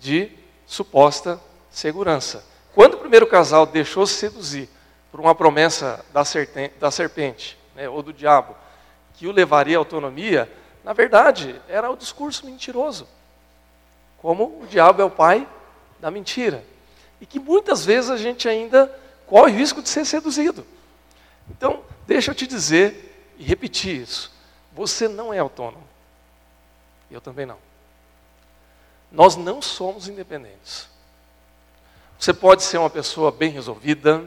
de 0.00 0.32
suposta 0.66 1.40
segurança. 1.70 2.44
Quando 2.74 2.94
o 2.94 2.98
primeiro 2.98 3.26
casal 3.26 3.66
deixou 3.66 4.06
se 4.06 4.14
seduzir 4.14 4.68
por 5.10 5.20
uma 5.20 5.34
promessa 5.34 6.04
da 6.12 6.24
serpente, 6.24 6.74
da 6.78 6.90
serpente 6.90 7.58
né, 7.74 7.88
ou 7.88 8.02
do 8.02 8.12
diabo, 8.12 8.56
que 9.14 9.26
o 9.26 9.32
levaria 9.32 9.76
à 9.76 9.80
autonomia, 9.80 10.50
na 10.82 10.92
verdade, 10.92 11.60
era 11.68 11.90
o 11.90 11.96
discurso 11.96 12.46
mentiroso 12.46 13.06
como 14.24 14.62
o 14.62 14.66
diabo 14.66 15.02
é 15.02 15.04
o 15.04 15.10
pai 15.10 15.46
da 16.00 16.10
mentira. 16.10 16.64
E 17.20 17.26
que 17.26 17.38
muitas 17.38 17.84
vezes 17.84 18.08
a 18.08 18.16
gente 18.16 18.48
ainda 18.48 18.90
corre 19.26 19.52
o 19.52 19.54
risco 19.54 19.82
de 19.82 19.88
ser 19.90 20.06
seduzido. 20.06 20.66
Então, 21.50 21.84
deixa 22.06 22.30
eu 22.30 22.34
te 22.34 22.46
dizer 22.46 23.34
e 23.36 23.44
repetir 23.44 24.00
isso. 24.00 24.32
Você 24.72 25.08
não 25.08 25.30
é 25.30 25.40
autônomo. 25.40 25.86
Eu 27.10 27.20
também 27.20 27.44
não. 27.44 27.58
Nós 29.12 29.36
não 29.36 29.60
somos 29.60 30.08
independentes. 30.08 30.88
Você 32.18 32.32
pode 32.32 32.62
ser 32.62 32.78
uma 32.78 32.90
pessoa 32.90 33.30
bem 33.30 33.50
resolvida, 33.50 34.24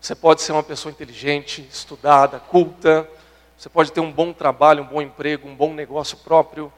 você 0.00 0.14
pode 0.14 0.42
ser 0.42 0.52
uma 0.52 0.62
pessoa 0.62 0.90
inteligente, 0.92 1.66
estudada, 1.70 2.38
culta, 2.40 3.08
você 3.56 3.68
pode 3.68 3.92
ter 3.92 4.00
um 4.00 4.12
bom 4.12 4.32
trabalho, 4.32 4.82
um 4.82 4.86
bom 4.86 5.02
emprego, 5.02 5.48
um 5.48 5.54
bom 5.54 5.74
negócio 5.74 6.16
próprio, 6.18 6.72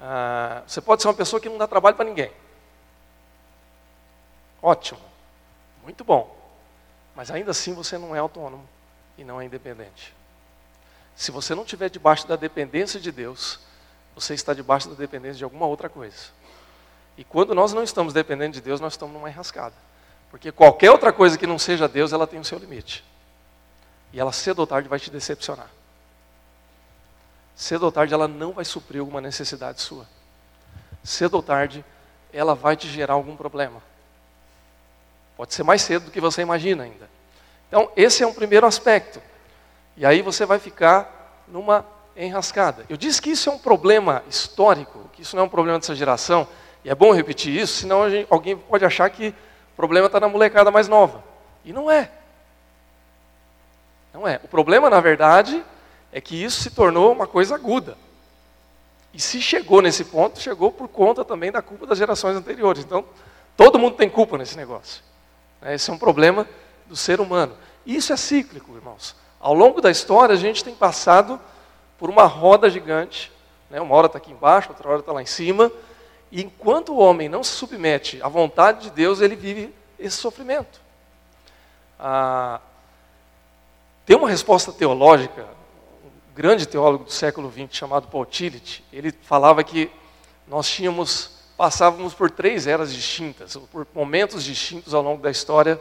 ah, 0.00 0.62
você 0.66 0.80
pode 0.80 1.02
ser 1.02 1.08
uma 1.08 1.14
pessoa 1.14 1.40
que 1.40 1.48
não 1.48 1.58
dá 1.58 1.66
trabalho 1.66 1.96
para 1.96 2.04
ninguém. 2.04 2.30
Ótimo, 4.62 5.00
muito 5.82 6.04
bom. 6.04 6.36
Mas 7.14 7.30
ainda 7.30 7.50
assim 7.50 7.74
você 7.74 7.98
não 7.98 8.14
é 8.16 8.18
autônomo 8.18 8.66
e 9.18 9.24
não 9.24 9.40
é 9.40 9.44
independente. 9.44 10.14
Se 11.14 11.30
você 11.30 11.54
não 11.54 11.64
estiver 11.64 11.90
debaixo 11.90 12.26
da 12.26 12.36
dependência 12.36 12.98
de 12.98 13.12
Deus, 13.12 13.60
você 14.14 14.32
está 14.32 14.54
debaixo 14.54 14.88
da 14.88 14.94
dependência 14.94 15.36
de 15.36 15.44
alguma 15.44 15.66
outra 15.66 15.88
coisa. 15.88 16.30
E 17.16 17.24
quando 17.24 17.54
nós 17.54 17.72
não 17.72 17.82
estamos 17.82 18.14
dependendo 18.14 18.54
de 18.54 18.60
Deus, 18.62 18.80
nós 18.80 18.94
estamos 18.94 19.12
numa 19.12 19.28
enrascada. 19.28 19.74
Porque 20.30 20.52
qualquer 20.52 20.90
outra 20.90 21.12
coisa 21.12 21.36
que 21.36 21.46
não 21.46 21.58
seja 21.58 21.88
Deus, 21.88 22.12
ela 22.12 22.26
tem 22.26 22.38
o 22.38 22.44
seu 22.44 22.58
limite. 22.58 23.04
E 24.12 24.20
ela 24.20 24.32
cedo 24.32 24.60
ou 24.60 24.66
tarde 24.66 24.88
vai 24.88 24.98
te 24.98 25.10
decepcionar. 25.10 25.68
Cedo 27.54 27.84
ou 27.84 27.92
tarde 27.92 28.14
ela 28.14 28.28
não 28.28 28.52
vai 28.52 28.64
suprir 28.64 29.00
alguma 29.00 29.20
necessidade 29.20 29.80
sua. 29.80 30.06
Cedo 31.02 31.34
ou 31.34 31.42
tarde 31.42 31.84
ela 32.32 32.54
vai 32.54 32.76
te 32.76 32.88
gerar 32.88 33.14
algum 33.14 33.36
problema. 33.36 33.82
Pode 35.36 35.54
ser 35.54 35.62
mais 35.62 35.82
cedo 35.82 36.06
do 36.06 36.10
que 36.10 36.20
você 36.20 36.42
imagina 36.42 36.84
ainda. 36.84 37.10
Então, 37.68 37.90
esse 37.96 38.22
é 38.22 38.26
um 38.26 38.34
primeiro 38.34 38.66
aspecto. 38.66 39.20
E 39.96 40.06
aí 40.06 40.22
você 40.22 40.46
vai 40.46 40.58
ficar 40.58 41.44
numa 41.48 41.84
enrascada. 42.16 42.84
Eu 42.88 42.96
disse 42.96 43.20
que 43.20 43.30
isso 43.30 43.48
é 43.48 43.52
um 43.52 43.58
problema 43.58 44.22
histórico, 44.28 45.08
que 45.12 45.22
isso 45.22 45.36
não 45.36 45.44
é 45.44 45.46
um 45.46 45.50
problema 45.50 45.78
dessa 45.78 45.94
geração, 45.94 46.46
e 46.84 46.90
é 46.90 46.94
bom 46.94 47.12
repetir 47.12 47.54
isso, 47.54 47.80
senão 47.80 48.08
gente, 48.08 48.26
alguém 48.30 48.56
pode 48.56 48.84
achar 48.84 49.08
que 49.10 49.34
problema 49.80 50.08
está 50.08 50.20
na 50.20 50.28
molecada 50.28 50.70
mais 50.70 50.88
nova. 50.88 51.24
E 51.64 51.72
não 51.72 51.90
é. 51.90 52.10
Não 54.12 54.28
é. 54.28 54.38
O 54.44 54.48
problema, 54.48 54.90
na 54.90 55.00
verdade, 55.00 55.64
é 56.12 56.20
que 56.20 56.36
isso 56.36 56.60
se 56.60 56.70
tornou 56.70 57.10
uma 57.10 57.26
coisa 57.26 57.54
aguda. 57.54 57.96
E 59.14 59.18
se 59.18 59.40
chegou 59.40 59.80
nesse 59.80 60.04
ponto, 60.04 60.38
chegou 60.38 60.70
por 60.70 60.86
conta 60.86 61.24
também 61.24 61.50
da 61.50 61.62
culpa 61.62 61.86
das 61.86 61.96
gerações 61.96 62.36
anteriores. 62.36 62.84
Então, 62.84 63.06
todo 63.56 63.78
mundo 63.78 63.96
tem 63.96 64.10
culpa 64.10 64.36
nesse 64.36 64.54
negócio. 64.54 65.02
Esse 65.62 65.88
é 65.88 65.94
um 65.94 65.98
problema 65.98 66.46
do 66.86 66.94
ser 66.94 67.18
humano. 67.18 67.56
Isso 67.86 68.12
é 68.12 68.18
cíclico, 68.18 68.76
irmãos. 68.76 69.16
Ao 69.40 69.54
longo 69.54 69.80
da 69.80 69.90
história, 69.90 70.34
a 70.34 70.38
gente 70.38 70.62
tem 70.62 70.74
passado 70.74 71.40
por 71.98 72.10
uma 72.10 72.24
roda 72.24 72.68
gigante. 72.68 73.32
Né? 73.70 73.80
Uma 73.80 73.94
hora 73.94 74.08
está 74.08 74.18
aqui 74.18 74.30
embaixo, 74.30 74.68
outra 74.68 74.90
hora 74.90 75.00
está 75.00 75.10
lá 75.12 75.22
em 75.22 75.26
cima. 75.26 75.72
E 76.30 76.42
enquanto 76.42 76.92
o 76.92 76.98
homem 76.98 77.28
não 77.28 77.42
se 77.42 77.50
submete 77.50 78.22
à 78.22 78.28
vontade 78.28 78.82
de 78.82 78.90
Deus, 78.90 79.20
ele 79.20 79.34
vive 79.34 79.74
esse 79.98 80.16
sofrimento. 80.16 80.80
Ah, 81.98 82.60
tem 84.06 84.16
uma 84.16 84.28
resposta 84.28 84.72
teológica, 84.72 85.46
um 86.04 86.34
grande 86.34 86.66
teólogo 86.66 87.04
do 87.04 87.12
século 87.12 87.50
XX 87.50 87.68
chamado 87.70 88.08
Paul 88.08 88.24
Tillich, 88.24 88.84
ele 88.92 89.12
falava 89.22 89.62
que 89.62 89.90
nós 90.48 90.68
tínhamos, 90.68 91.30
passávamos 91.56 92.14
por 92.14 92.30
três 92.30 92.66
eras 92.66 92.92
distintas, 92.92 93.56
por 93.70 93.86
momentos 93.94 94.42
distintos 94.42 94.94
ao 94.94 95.02
longo 95.02 95.22
da 95.22 95.30
história 95.30 95.80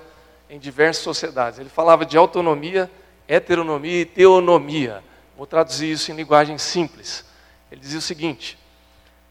em 0.49 0.59
diversas 0.59 1.03
sociedades. 1.03 1.59
Ele 1.59 1.69
falava 1.69 2.05
de 2.05 2.17
autonomia, 2.17 2.89
heteronomia 3.27 4.01
e 4.01 4.05
teonomia. 4.05 5.03
Vou 5.37 5.47
traduzir 5.47 5.91
isso 5.91 6.11
em 6.11 6.15
linguagem 6.15 6.57
simples. 6.57 7.25
Ele 7.71 7.79
dizia 7.81 7.99
o 7.99 8.01
seguinte: 8.01 8.57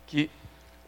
que 0.07 0.31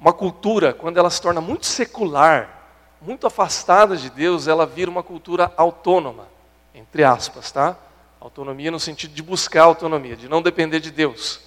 uma 0.01 0.15
cultura, 0.15 0.73
quando 0.73 0.97
ela 0.97 1.11
se 1.11 1.21
torna 1.21 1.43
muito 1.43 1.67
secular, 1.67 2.59
muito 3.03 3.27
afastada 3.27 3.97
de 3.99 4.09
Deus, 4.09 4.49
ela 4.49 4.65
vira 4.65 4.91
uma 4.91 5.03
cultura 5.03 5.53
autônoma, 5.59 6.27
entre 6.75 7.05
aspas, 7.05 7.53
tá? 7.53 7.77
Autonomia 8.19 8.71
no 8.71 8.81
sentido 8.81 9.13
de 9.13 9.23
buscar 9.23 9.65
autonomia, 9.65 10.17
de 10.17 10.27
não 10.27 10.41
depender 10.41 10.81
de 10.81 10.91
Deus. 10.91 11.41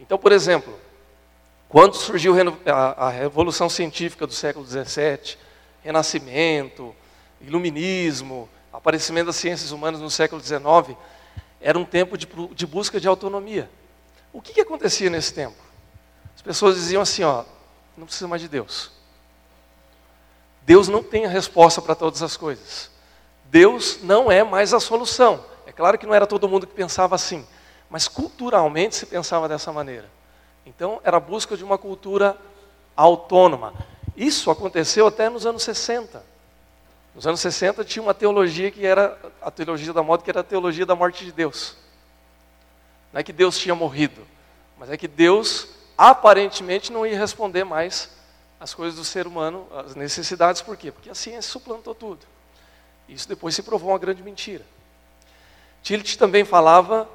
Então, 0.00 0.18
por 0.18 0.32
exemplo, 0.32 0.74
quando 1.68 1.94
surgiu 1.94 2.34
a 2.66 3.08
Revolução 3.08 3.68
Científica 3.68 4.26
do 4.26 4.32
século 4.32 4.66
XVII, 4.66 5.38
Renascimento, 5.82 6.94
Iluminismo, 7.40 8.48
aparecimento 8.72 9.26
das 9.26 9.36
ciências 9.36 9.70
humanas 9.70 10.00
no 10.00 10.10
século 10.10 10.40
XIX, 10.40 10.96
era 11.60 11.78
um 11.78 11.84
tempo 11.84 12.18
de, 12.18 12.26
de 12.52 12.66
busca 12.66 13.00
de 13.00 13.06
autonomia. 13.06 13.70
O 14.32 14.42
que, 14.42 14.52
que 14.52 14.60
acontecia 14.60 15.08
nesse 15.08 15.32
tempo? 15.32 15.56
As 16.34 16.42
pessoas 16.42 16.74
diziam 16.76 17.02
assim, 17.02 17.22
ó, 17.22 17.44
não 17.96 18.06
precisa 18.06 18.28
mais 18.28 18.40
de 18.40 18.48
Deus. 18.48 18.90
Deus 20.62 20.88
não 20.88 21.02
tem 21.02 21.26
a 21.26 21.28
resposta 21.28 21.82
para 21.82 21.94
todas 21.94 22.22
as 22.22 22.36
coisas. 22.36 22.90
Deus 23.46 23.98
não 24.02 24.30
é 24.30 24.42
mais 24.42 24.72
a 24.72 24.80
solução. 24.80 25.44
É 25.66 25.72
claro 25.72 25.98
que 25.98 26.06
não 26.06 26.14
era 26.14 26.26
todo 26.26 26.48
mundo 26.48 26.66
que 26.66 26.74
pensava 26.74 27.14
assim, 27.14 27.46
mas 27.90 28.08
culturalmente 28.08 28.96
se 28.96 29.06
pensava 29.06 29.48
dessa 29.48 29.72
maneira. 29.72 30.08
Então 30.64 31.00
era 31.04 31.16
a 31.16 31.20
busca 31.20 31.56
de 31.56 31.64
uma 31.64 31.76
cultura 31.76 32.36
autônoma. 32.96 33.74
Isso 34.16 34.50
aconteceu 34.50 35.06
até 35.06 35.28
nos 35.28 35.46
anos 35.46 35.62
60. 35.62 36.24
Nos 37.14 37.26
anos 37.26 37.40
60 37.40 37.84
tinha 37.84 38.02
uma 38.02 38.14
teologia 38.14 38.70
que 38.70 38.86
era 38.86 39.18
a 39.40 39.50
teologia 39.50 39.92
da 39.92 40.02
moda, 40.02 40.22
que 40.22 40.30
era 40.30 40.40
a 40.40 40.44
teologia 40.44 40.86
da 40.86 40.94
morte 40.94 41.24
de 41.24 41.32
Deus. 41.32 41.76
Não 43.12 43.20
é 43.20 43.22
que 43.22 43.32
Deus 43.32 43.58
tinha 43.58 43.74
morrido, 43.74 44.26
mas 44.78 44.90
é 44.90 44.96
que 44.96 45.06
Deus 45.06 45.68
aparentemente 46.10 46.90
não 46.90 47.06
ia 47.06 47.16
responder 47.16 47.62
mais 47.62 48.10
as 48.58 48.74
coisas 48.74 48.98
do 48.98 49.04
ser 49.04 49.24
humano, 49.24 49.68
as 49.72 49.94
necessidades, 49.94 50.60
por 50.60 50.76
quê? 50.76 50.90
Porque 50.90 51.08
a 51.08 51.14
ciência 51.14 51.52
suplantou 51.52 51.94
tudo. 51.94 52.26
Isso 53.08 53.28
depois 53.28 53.54
se 53.54 53.62
provou 53.62 53.90
uma 53.90 53.98
grande 54.00 54.20
mentira. 54.20 54.64
Tillich 55.80 56.18
também 56.18 56.44
falava 56.44 57.08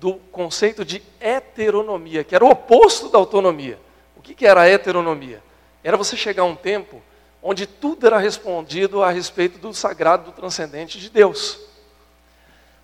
do 0.00 0.14
conceito 0.32 0.84
de 0.84 1.00
heteronomia, 1.20 2.24
que 2.24 2.34
era 2.34 2.44
o 2.44 2.50
oposto 2.50 3.08
da 3.08 3.18
autonomia. 3.18 3.78
O 4.16 4.20
que 4.20 4.44
era 4.44 4.62
a 4.62 4.68
heteronomia? 4.68 5.40
Era 5.84 5.96
você 5.96 6.16
chegar 6.16 6.42
a 6.42 6.46
um 6.46 6.56
tempo 6.56 7.00
onde 7.40 7.68
tudo 7.68 8.04
era 8.04 8.18
respondido 8.18 9.00
a 9.00 9.12
respeito 9.12 9.58
do 9.58 9.72
sagrado, 9.72 10.24
do 10.24 10.32
transcendente 10.32 10.98
de 10.98 11.08
Deus. 11.08 11.60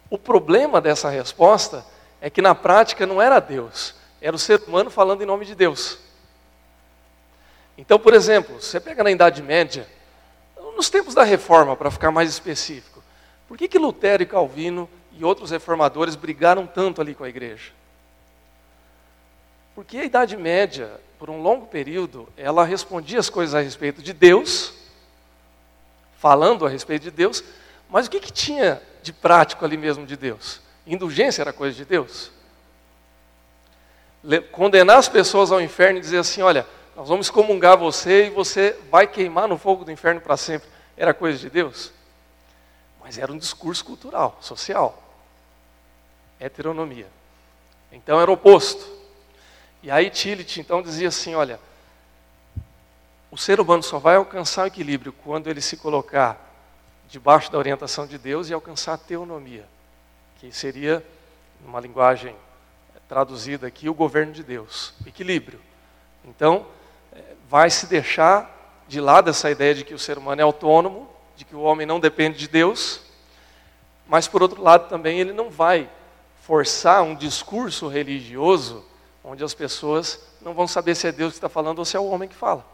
O 0.08 0.16
problema 0.16 0.80
dessa 0.80 1.08
resposta 1.08 1.84
é 2.20 2.30
que 2.30 2.40
na 2.40 2.54
prática 2.54 3.04
não 3.04 3.20
era 3.20 3.40
Deus, 3.40 3.96
era 4.20 4.34
o 4.34 4.38
ser 4.38 4.62
humano 4.66 4.90
falando 4.90 5.22
em 5.22 5.26
nome 5.26 5.46
de 5.46 5.54
Deus. 5.54 5.98
Então, 7.76 7.98
por 7.98 8.12
exemplo, 8.12 8.60
você 8.60 8.78
pega 8.78 9.02
na 9.02 9.10
Idade 9.10 9.42
Média, 9.42 9.88
nos 10.76 10.90
tempos 10.90 11.14
da 11.14 11.24
Reforma, 11.24 11.76
para 11.76 11.90
ficar 11.90 12.10
mais 12.10 12.28
específico, 12.28 13.02
por 13.48 13.56
que, 13.56 13.66
que 13.66 13.78
Lutero 13.78 14.22
e 14.22 14.26
Calvino 14.26 14.88
e 15.12 15.24
outros 15.24 15.50
reformadores 15.50 16.14
brigaram 16.14 16.66
tanto 16.66 17.00
ali 17.00 17.14
com 17.14 17.24
a 17.24 17.28
igreja? 17.28 17.72
Porque 19.74 19.98
a 19.98 20.04
Idade 20.04 20.36
Média, 20.36 21.00
por 21.18 21.30
um 21.30 21.40
longo 21.40 21.66
período, 21.66 22.28
ela 22.36 22.64
respondia 22.64 23.18
as 23.18 23.30
coisas 23.30 23.54
a 23.54 23.60
respeito 23.60 24.02
de 24.02 24.12
Deus, 24.12 24.74
falando 26.18 26.66
a 26.66 26.68
respeito 26.68 27.04
de 27.04 27.10
Deus, 27.10 27.42
mas 27.88 28.06
o 28.06 28.10
que, 28.10 28.20
que 28.20 28.32
tinha 28.32 28.80
de 29.02 29.12
prático 29.12 29.64
ali 29.64 29.76
mesmo 29.76 30.04
de 30.04 30.16
Deus? 30.16 30.60
Indulgência 30.86 31.42
era 31.42 31.52
coisa 31.52 31.74
de 31.74 31.84
Deus? 31.84 32.30
Condenar 34.52 34.98
as 34.98 35.08
pessoas 35.08 35.50
ao 35.50 35.60
inferno 35.60 35.98
e 35.98 36.00
dizer 36.00 36.18
assim: 36.18 36.42
olha, 36.42 36.66
nós 36.94 37.08
vamos 37.08 37.26
excomungar 37.26 37.78
você 37.78 38.26
e 38.26 38.30
você 38.30 38.76
vai 38.90 39.06
queimar 39.06 39.48
no 39.48 39.56
fogo 39.56 39.84
do 39.84 39.90
inferno 39.90 40.20
para 40.20 40.36
sempre, 40.36 40.68
era 40.96 41.14
coisa 41.14 41.38
de 41.38 41.48
Deus? 41.48 41.92
Mas 43.02 43.16
era 43.16 43.32
um 43.32 43.38
discurso 43.38 43.84
cultural, 43.84 44.36
social. 44.40 45.02
Heteronomia. 46.38 47.06
Então 47.90 48.20
era 48.20 48.30
oposto. 48.30 48.86
E 49.82 49.90
aí 49.90 50.10
Tillich 50.10 50.60
então 50.60 50.82
dizia 50.82 51.08
assim, 51.08 51.34
olha, 51.34 51.58
o 53.30 53.38
ser 53.38 53.60
humano 53.60 53.82
só 53.82 53.98
vai 53.98 54.16
alcançar 54.16 54.64
o 54.64 54.66
equilíbrio 54.66 55.12
quando 55.24 55.48
ele 55.48 55.60
se 55.60 55.76
colocar 55.76 56.38
debaixo 57.08 57.50
da 57.50 57.58
orientação 57.58 58.06
de 58.06 58.18
Deus 58.18 58.48
e 58.48 58.54
alcançar 58.54 58.94
a 58.94 58.98
teonomia, 58.98 59.66
que 60.38 60.52
seria, 60.52 61.04
numa 61.64 61.80
linguagem 61.80 62.36
traduzida 63.10 63.66
aqui, 63.66 63.88
o 63.88 63.94
governo 63.94 64.32
de 64.32 64.44
Deus, 64.44 64.94
equilíbrio. 65.04 65.60
Então, 66.24 66.64
eh, 67.12 67.34
vai 67.48 67.68
se 67.68 67.88
deixar 67.88 68.84
de 68.86 69.00
lado 69.00 69.28
essa 69.28 69.50
ideia 69.50 69.74
de 69.74 69.82
que 69.82 69.92
o 69.92 69.98
ser 69.98 70.16
humano 70.16 70.40
é 70.40 70.44
autônomo, 70.44 71.10
de 71.34 71.44
que 71.44 71.56
o 71.56 71.60
homem 71.60 71.84
não 71.84 71.98
depende 71.98 72.38
de 72.38 72.46
Deus, 72.46 73.00
mas 74.06 74.28
por 74.28 74.42
outro 74.42 74.62
lado 74.62 74.88
também 74.88 75.18
ele 75.18 75.32
não 75.32 75.50
vai 75.50 75.90
forçar 76.42 77.02
um 77.02 77.16
discurso 77.16 77.88
religioso 77.88 78.84
onde 79.24 79.42
as 79.42 79.54
pessoas 79.54 80.24
não 80.40 80.54
vão 80.54 80.68
saber 80.68 80.94
se 80.94 81.08
é 81.08 81.10
Deus 81.10 81.32
que 81.32 81.38
está 81.38 81.48
falando 81.48 81.80
ou 81.80 81.84
se 81.84 81.96
é 81.96 82.00
o 82.00 82.06
homem 82.06 82.28
que 82.28 82.36
fala. 82.36 82.64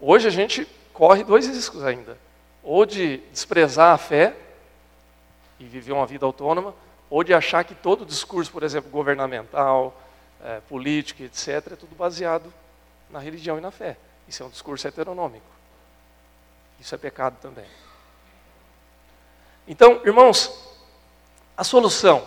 Hoje 0.00 0.26
a 0.26 0.30
gente 0.30 0.66
corre 0.94 1.22
dois 1.22 1.46
riscos 1.46 1.84
ainda: 1.84 2.16
ou 2.62 2.86
de 2.86 3.18
desprezar 3.30 3.92
a 3.92 3.98
fé 3.98 4.34
e 5.60 5.64
viver 5.64 5.92
uma 5.92 6.06
vida 6.06 6.24
autônoma, 6.24 6.74
ou 7.14 7.22
de 7.22 7.32
achar 7.32 7.62
que 7.64 7.74
todo 7.74 8.04
discurso, 8.04 8.50
por 8.50 8.62
exemplo, 8.62 8.90
governamental, 8.90 9.94
é, 10.42 10.60
político, 10.68 11.22
etc., 11.22 11.48
é 11.72 11.76
tudo 11.76 11.94
baseado 11.94 12.52
na 13.08 13.18
religião 13.20 13.56
e 13.58 13.60
na 13.60 13.70
fé. 13.70 13.96
Isso 14.26 14.42
é 14.42 14.46
um 14.46 14.50
discurso 14.50 14.88
heteronômico. 14.88 15.46
Isso 16.80 16.94
é 16.94 16.98
pecado 16.98 17.36
também. 17.40 17.66
Então, 19.68 20.00
irmãos, 20.04 20.52
a 21.56 21.62
solução 21.62 22.26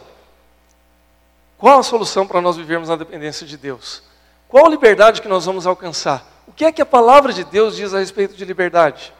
qual 1.57 1.79
a 1.79 1.83
solução 1.83 2.27
para 2.27 2.39
nós 2.39 2.55
vivermos 2.55 2.87
na 2.87 2.95
dependência 2.95 3.45
de 3.45 3.57
Deus? 3.57 4.03
Qual 4.47 4.67
a 4.67 4.69
liberdade 4.69 5.21
que 5.21 5.27
nós 5.27 5.45
vamos 5.45 5.65
alcançar? 5.65 6.23
O 6.45 6.53
que 6.53 6.63
é 6.63 6.71
que 6.71 6.81
a 6.81 6.85
palavra 6.85 7.33
de 7.33 7.43
Deus 7.43 7.75
diz 7.75 7.93
a 7.93 7.99
respeito 7.99 8.35
de 8.35 8.45
liberdade? 8.45 9.11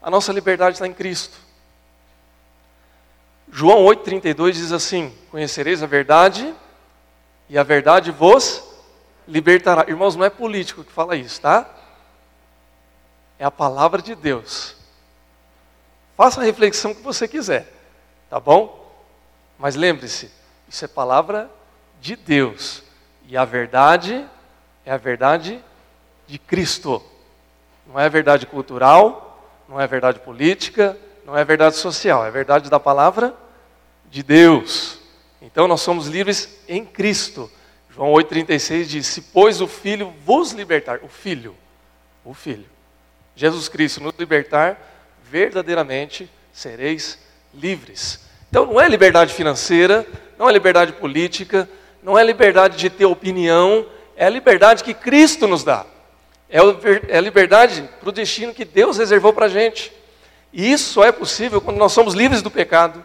A 0.00 0.08
nossa 0.08 0.32
liberdade 0.32 0.76
está 0.76 0.86
em 0.86 0.94
Cristo. 0.94 1.36
João 3.56 3.84
8,32 3.84 4.50
diz 4.54 4.72
assim: 4.72 5.16
Conhecereis 5.30 5.80
a 5.80 5.86
verdade, 5.86 6.52
e 7.48 7.56
a 7.56 7.62
verdade 7.62 8.10
vos 8.10 8.64
libertará. 9.28 9.84
Irmãos, 9.86 10.16
não 10.16 10.24
é 10.24 10.28
político 10.28 10.82
que 10.82 10.90
fala 10.90 11.14
isso, 11.14 11.40
tá? 11.40 11.70
É 13.38 13.44
a 13.44 13.52
palavra 13.52 14.02
de 14.02 14.16
Deus. 14.16 14.74
Faça 16.16 16.40
a 16.40 16.44
reflexão 16.44 16.92
que 16.92 17.00
você 17.00 17.28
quiser, 17.28 17.72
tá 18.28 18.40
bom? 18.40 18.92
Mas 19.56 19.76
lembre-se, 19.76 20.32
isso 20.68 20.84
é 20.84 20.88
palavra 20.88 21.48
de 22.00 22.16
Deus. 22.16 22.82
E 23.28 23.36
a 23.36 23.44
verdade 23.44 24.26
é 24.84 24.90
a 24.90 24.96
verdade 24.96 25.62
de 26.26 26.40
Cristo. 26.40 27.00
Não 27.86 28.00
é 28.00 28.08
verdade 28.08 28.46
cultural, 28.46 29.48
não 29.68 29.80
é 29.80 29.86
verdade 29.86 30.18
política, 30.18 30.98
não 31.24 31.38
é 31.38 31.44
verdade 31.44 31.76
social, 31.76 32.26
é 32.26 32.32
verdade 32.32 32.68
da 32.68 32.80
palavra 32.80 33.43
de 34.14 34.22
Deus. 34.22 35.00
Então 35.42 35.66
nós 35.66 35.80
somos 35.80 36.06
livres 36.06 36.60
em 36.68 36.84
Cristo. 36.84 37.50
João 37.90 38.12
8,36 38.12 38.84
diz: 38.84 39.06
Se, 39.08 39.20
pois, 39.20 39.60
o 39.60 39.66
Filho 39.66 40.14
vos 40.24 40.52
libertar, 40.52 41.00
o 41.02 41.08
Filho, 41.08 41.56
o 42.24 42.32
Filho, 42.32 42.66
Jesus 43.34 43.68
Cristo 43.68 44.00
nos 44.00 44.14
libertar, 44.16 44.78
verdadeiramente 45.28 46.30
sereis 46.52 47.18
livres. 47.52 48.20
Então 48.48 48.64
não 48.66 48.80
é 48.80 48.88
liberdade 48.88 49.34
financeira, 49.34 50.06
não 50.38 50.48
é 50.48 50.52
liberdade 50.52 50.92
política, 50.92 51.68
não 52.00 52.16
é 52.16 52.22
liberdade 52.22 52.76
de 52.76 52.88
ter 52.88 53.06
opinião, 53.06 53.84
é 54.16 54.26
a 54.26 54.30
liberdade 54.30 54.84
que 54.84 54.94
Cristo 54.94 55.48
nos 55.48 55.64
dá. 55.64 55.84
É, 56.48 56.58
é 57.08 57.18
a 57.18 57.20
liberdade 57.20 57.82
para 57.98 58.10
o 58.10 58.12
destino 58.12 58.54
que 58.54 58.64
Deus 58.64 58.96
reservou 58.96 59.32
para 59.32 59.46
a 59.46 59.48
gente. 59.48 59.90
E 60.52 60.70
isso 60.70 60.92
só 60.92 61.04
é 61.04 61.10
possível 61.10 61.60
quando 61.60 61.78
nós 61.78 61.90
somos 61.90 62.14
livres 62.14 62.42
do 62.42 62.50
pecado, 62.50 63.04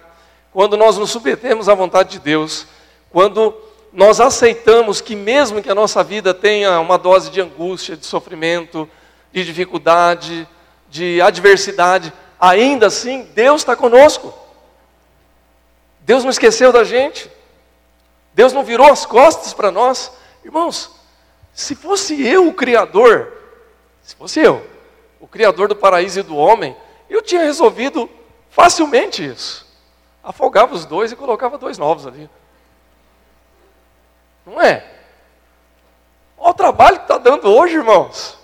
quando 0.52 0.76
nós 0.76 0.98
nos 0.98 1.12
submetemos 1.12 1.70
à 1.70 1.76
vontade 1.76 2.12
de 2.12 2.20
Deus, 2.20 2.66
quando 3.12 3.56
nós 3.92 4.20
aceitamos 4.20 5.02
que, 5.02 5.16
mesmo 5.16 5.62
que 5.62 5.70
a 5.70 5.76
nossa 5.76 6.04
vida 6.04 6.34
tenha 6.34 6.80
uma 6.80 6.98
dose 6.98 7.30
de 7.32 7.42
angústia, 7.42 7.98
de 7.98 8.06
sofrimento, 8.06 8.90
de 9.32 9.44
dificuldade, 9.44 10.48
de 10.90 11.22
adversidade, 11.22 12.12
ainda 12.40 12.88
assim 12.88 13.24
Deus 13.34 13.62
está 13.62 13.76
conosco. 13.76 14.34
Deus 16.02 16.24
não 16.24 16.32
esqueceu 16.32 16.72
da 16.72 16.84
gente. 16.84 17.30
Deus 18.34 18.54
não 18.54 18.64
virou 18.64 18.92
as 18.92 19.06
costas 19.06 19.54
para 19.54 19.72
nós. 19.72 20.12
Irmãos, 20.44 20.92
se 21.54 21.76
fosse 21.76 22.26
eu 22.26 22.48
o 22.48 22.54
Criador, 22.54 23.34
se 24.02 24.16
fosse 24.16 24.40
eu, 24.40 24.66
o 25.20 25.28
Criador 25.28 25.68
do 25.68 25.76
paraíso 25.76 26.20
e 26.20 26.24
do 26.24 26.36
homem, 26.36 26.76
eu 27.10 27.22
tinha 27.22 27.44
resolvido 27.44 28.10
facilmente 28.50 29.24
isso. 29.24 29.68
Afogava 30.23 30.73
os 30.73 30.86
dois 30.86 31.12
e 31.12 31.15
colocava 31.15 31.58
dois 31.58 31.77
novos 31.77 32.05
ali. 32.05 32.29
Não 34.45 34.62
é? 34.62 34.86
Olha 36.38 36.51
o 36.51 36.53
trabalho 36.53 36.97
que 36.97 37.03
está 37.03 37.17
dando 37.17 37.49
hoje, 37.49 37.75
irmãos. 37.75 38.38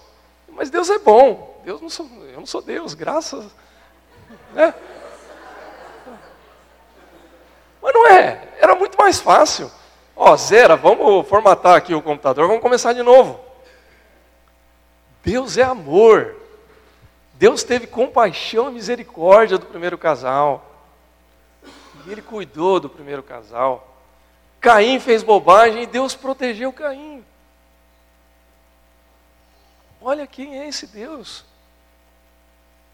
Mas 0.49 0.69
Deus 0.69 0.89
é 0.89 0.99
bom. 0.99 1.61
Deus 1.63 1.81
não 1.81 1.89
sou, 1.89 2.07
eu 2.27 2.39
não 2.39 2.45
sou 2.45 2.61
Deus, 2.61 2.93
graças. 2.93 3.45
Né? 4.53 4.73
Mas 7.81 7.93
não 7.93 8.07
é. 8.07 8.47
Era 8.59 8.75
muito 8.75 8.97
mais 8.97 9.19
fácil. 9.19 9.71
Ó, 10.15 10.35
zera, 10.37 10.75
vamos 10.75 11.27
formatar 11.27 11.75
aqui 11.75 11.93
o 11.93 12.01
computador, 12.01 12.47
vamos 12.47 12.61
começar 12.61 12.93
de 12.93 13.03
novo. 13.03 13.39
Deus 15.23 15.57
é 15.57 15.63
amor. 15.63 16.35
Deus 17.33 17.63
teve 17.63 17.87
compaixão 17.87 18.69
e 18.69 18.73
misericórdia 18.73 19.57
do 19.57 19.65
primeiro 19.65 19.97
casal. 19.97 20.74
E 22.05 22.11
ele 22.11 22.21
cuidou 22.21 22.79
do 22.79 22.89
primeiro 22.89 23.23
casal. 23.23 23.95
Caim 24.61 24.99
fez 24.99 25.23
bobagem 25.23 25.83
e 25.83 25.87
Deus 25.87 26.15
protegeu 26.15 26.71
Caim. 26.71 27.23
Olha 30.01 30.27
quem 30.27 30.59
é 30.59 30.67
esse 30.67 30.87
Deus. 30.87 31.43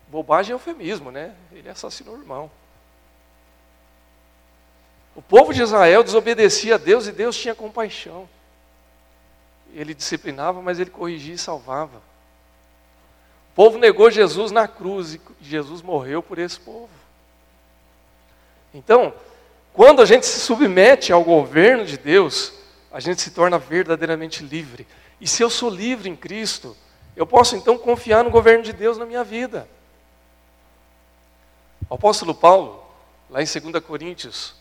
Bobagem 0.08 0.52
é 0.52 0.56
eufemismo, 0.56 1.12
né? 1.12 1.36
Ele 1.52 1.70
assassinou 1.70 2.16
o 2.16 2.20
irmão. 2.20 2.52
O 5.16 5.22
povo 5.22 5.54
de 5.54 5.62
Israel 5.62 6.04
desobedecia 6.04 6.76
a 6.76 6.78
Deus 6.78 7.08
e 7.08 7.12
Deus 7.12 7.36
tinha 7.36 7.54
compaixão. 7.54 8.30
Ele 9.74 9.94
disciplinava, 9.94 10.62
mas 10.62 10.80
ele 10.80 10.90
corrigia 10.90 11.34
e 11.34 11.38
salvava. 11.38 11.98
O 13.52 13.54
povo 13.56 13.78
negou 13.78 14.10
Jesus 14.10 14.52
na 14.52 14.68
cruz 14.68 15.16
e 15.16 15.22
Jesus 15.42 15.82
morreu 15.82 16.24
por 16.24 16.40
esse 16.40 16.60
povo. 16.60 17.01
Então, 18.74 19.14
quando 19.74 20.02
a 20.02 20.06
gente 20.06 20.26
se 20.26 20.40
submete 20.40 21.14
ao 21.14 21.24
governo 21.24 21.86
de 21.86 21.98
Deus, 21.98 22.54
a 22.92 23.00
gente 23.00 23.22
se 23.22 23.32
torna 23.32 23.58
verdadeiramente 23.58 24.44
livre. 24.44 24.86
E 25.20 25.28
se 25.28 25.42
eu 25.42 25.50
sou 25.50 25.70
livre 25.70 26.10
em 26.10 26.16
Cristo, 26.16 26.76
eu 27.16 27.26
posso 27.26 27.56
então 27.56 27.78
confiar 27.78 28.24
no 28.24 28.30
governo 28.30 28.64
de 28.64 28.74
Deus 28.74 28.98
na 28.98 29.06
minha 29.06 29.24
vida. 29.24 29.68
O 31.90 31.96
apóstolo 31.96 32.34
Paulo, 32.34 32.84
lá 33.30 33.42
em 33.42 33.46
2 33.46 33.84
Coríntios, 33.84 34.56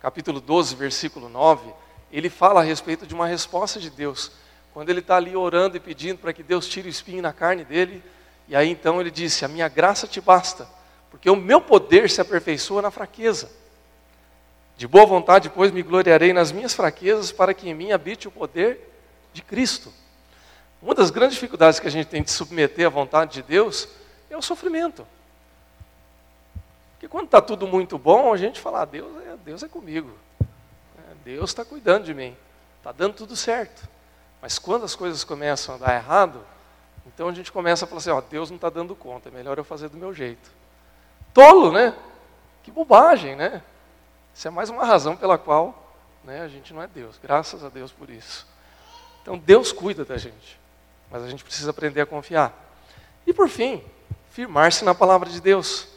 capítulo 0.00 0.40
12, 0.40 0.74
versículo 0.74 1.28
9, 1.28 1.72
ele 2.12 2.28
fala 2.28 2.60
a 2.60 2.64
respeito 2.64 3.06
de 3.06 3.14
uma 3.14 3.26
resposta 3.26 3.80
de 3.80 3.88
Deus. 3.88 4.32
Quando 4.74 4.90
ele 4.90 5.00
está 5.00 5.16
ali 5.16 5.36
orando 5.36 5.76
e 5.76 5.80
pedindo 5.80 6.18
para 6.18 6.32
que 6.32 6.42
Deus 6.42 6.66
tire 6.66 6.88
o 6.88 6.90
espinho 6.90 7.22
na 7.22 7.32
carne 7.32 7.64
dele, 7.64 8.02
e 8.48 8.56
aí 8.56 8.68
então 8.68 9.00
ele 9.00 9.10
disse: 9.10 9.44
A 9.44 9.48
minha 9.48 9.68
graça 9.68 10.06
te 10.06 10.20
basta, 10.20 10.68
porque 11.12 11.28
o 11.28 11.36
meu 11.36 11.60
poder 11.60 12.08
se 12.08 12.22
aperfeiçoa 12.22 12.80
na 12.80 12.90
fraqueza. 12.90 13.50
De 14.78 14.88
boa 14.88 15.04
vontade, 15.04 15.50
pois, 15.50 15.70
me 15.70 15.82
gloriarei 15.82 16.32
nas 16.32 16.50
minhas 16.50 16.72
fraquezas, 16.72 17.30
para 17.30 17.52
que 17.52 17.68
em 17.68 17.74
mim 17.74 17.92
habite 17.92 18.26
o 18.26 18.30
poder 18.30 18.80
de 19.30 19.42
Cristo. 19.42 19.92
Uma 20.80 20.94
das 20.94 21.10
grandes 21.10 21.34
dificuldades 21.34 21.78
que 21.78 21.86
a 21.86 21.90
gente 21.90 22.06
tem 22.06 22.22
de 22.22 22.30
submeter 22.30 22.86
à 22.86 22.88
vontade 22.88 23.34
de 23.34 23.42
Deus 23.42 23.88
é 24.30 24.36
o 24.36 24.40
sofrimento. 24.40 25.06
Porque 26.94 27.06
quando 27.06 27.26
está 27.26 27.42
tudo 27.42 27.68
muito 27.68 27.98
bom, 27.98 28.32
a 28.32 28.36
gente 28.38 28.58
fala, 28.58 28.80
ah, 28.80 28.84
Deus, 28.86 29.12
é, 29.26 29.36
Deus 29.44 29.62
é 29.62 29.68
comigo. 29.68 30.10
É, 30.40 31.14
Deus 31.26 31.50
está 31.50 31.62
cuidando 31.62 32.04
de 32.04 32.14
mim. 32.14 32.34
Está 32.78 32.90
dando 32.90 33.14
tudo 33.14 33.36
certo. 33.36 33.86
Mas 34.40 34.58
quando 34.58 34.84
as 34.86 34.96
coisas 34.96 35.22
começam 35.24 35.74
a 35.74 35.78
dar 35.78 35.94
errado, 35.94 36.40
então 37.06 37.28
a 37.28 37.32
gente 37.34 37.52
começa 37.52 37.84
a 37.84 37.88
falar 37.88 37.98
assim, 37.98 38.10
ó, 38.10 38.20
Deus 38.22 38.48
não 38.48 38.56
está 38.56 38.70
dando 38.70 38.96
conta, 38.96 39.28
é 39.28 39.32
melhor 39.32 39.58
eu 39.58 39.64
fazer 39.64 39.90
do 39.90 39.98
meu 39.98 40.14
jeito. 40.14 40.62
Tolo, 41.32 41.72
né? 41.72 41.94
Que 42.62 42.70
bobagem, 42.70 43.34
né? 43.36 43.62
Isso 44.34 44.48
é 44.48 44.50
mais 44.50 44.70
uma 44.70 44.84
razão 44.84 45.16
pela 45.16 45.36
qual 45.36 45.94
né, 46.24 46.42
a 46.42 46.48
gente 46.48 46.72
não 46.72 46.82
é 46.82 46.86
Deus. 46.86 47.18
Graças 47.22 47.64
a 47.64 47.68
Deus 47.68 47.92
por 47.92 48.10
isso. 48.10 48.46
Então 49.22 49.38
Deus 49.38 49.72
cuida 49.72 50.04
da 50.04 50.16
gente, 50.16 50.58
mas 51.10 51.22
a 51.22 51.28
gente 51.28 51.44
precisa 51.44 51.70
aprender 51.70 52.00
a 52.00 52.06
confiar. 52.06 52.52
E 53.26 53.32
por 53.32 53.48
fim, 53.48 53.82
firmar-se 54.30 54.84
na 54.84 54.94
palavra 54.94 55.28
de 55.28 55.40
Deus. 55.40 55.88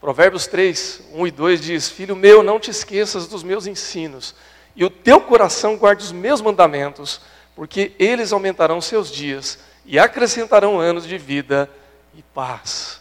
Provérbios 0.00 0.46
3, 0.46 1.02
1 1.12 1.26
e 1.26 1.30
2 1.30 1.60
diz: 1.60 1.88
Filho 1.88 2.14
meu, 2.14 2.42
não 2.42 2.60
te 2.60 2.70
esqueças 2.70 3.26
dos 3.26 3.42
meus 3.42 3.66
ensinos, 3.66 4.34
e 4.76 4.84
o 4.84 4.90
teu 4.90 5.20
coração 5.20 5.76
guarde 5.76 6.04
os 6.04 6.12
meus 6.12 6.40
mandamentos, 6.40 7.20
porque 7.56 7.92
eles 7.98 8.32
aumentarão 8.32 8.80
seus 8.80 9.10
dias 9.10 9.58
e 9.84 9.98
acrescentarão 9.98 10.78
anos 10.78 11.04
de 11.04 11.18
vida 11.18 11.68
e 12.14 12.22
paz. 12.22 13.00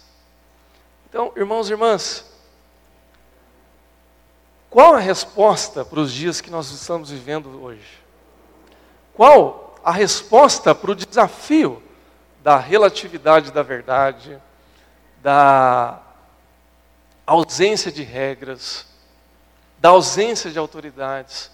Então, 1.10 1.32
irmãos 1.38 1.70
e 1.70 1.72
irmãs, 1.72 2.26
qual 4.70 4.94
a 4.94 5.00
resposta 5.00 5.86
para 5.86 6.02
os 6.02 6.12
dias 6.12 6.42
que 6.42 6.52
nós 6.52 6.70
estamos 6.70 7.10
vivendo 7.10 7.64
hoje? 7.64 8.04
Qual 9.14 9.74
a 9.82 9.92
resposta 9.92 10.76
para 10.76 10.92
o 10.92 10.96
desafio 10.96 11.82
da 12.44 12.58
relatividade 12.58 13.52
da 13.52 13.64
verdade, 13.64 14.38
da 15.22 16.02
ausência 17.26 17.90
de 17.90 18.04
regras, 18.04 18.86
da 19.80 19.90
ausência 19.90 20.52
de 20.52 20.60
autoridades? 20.60 21.50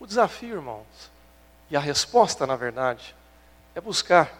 O 0.00 0.06
desafio, 0.06 0.56
irmãos, 0.56 1.12
e 1.70 1.76
a 1.76 1.80
resposta, 1.80 2.44
na 2.44 2.56
verdade, 2.56 3.14
é 3.72 3.80
buscar 3.80 4.32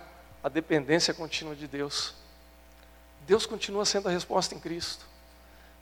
a 0.43 0.49
dependência 0.49 1.15
contínua 1.15 1.55
de 1.55 1.69
Deus. 1.69 2.26
Deus 3.27 3.45
continua 3.45 3.85
sendo 3.85 4.09
a 4.09 4.13
resposta 4.13 4.55
em 4.55 4.59
Cristo. 4.59 5.05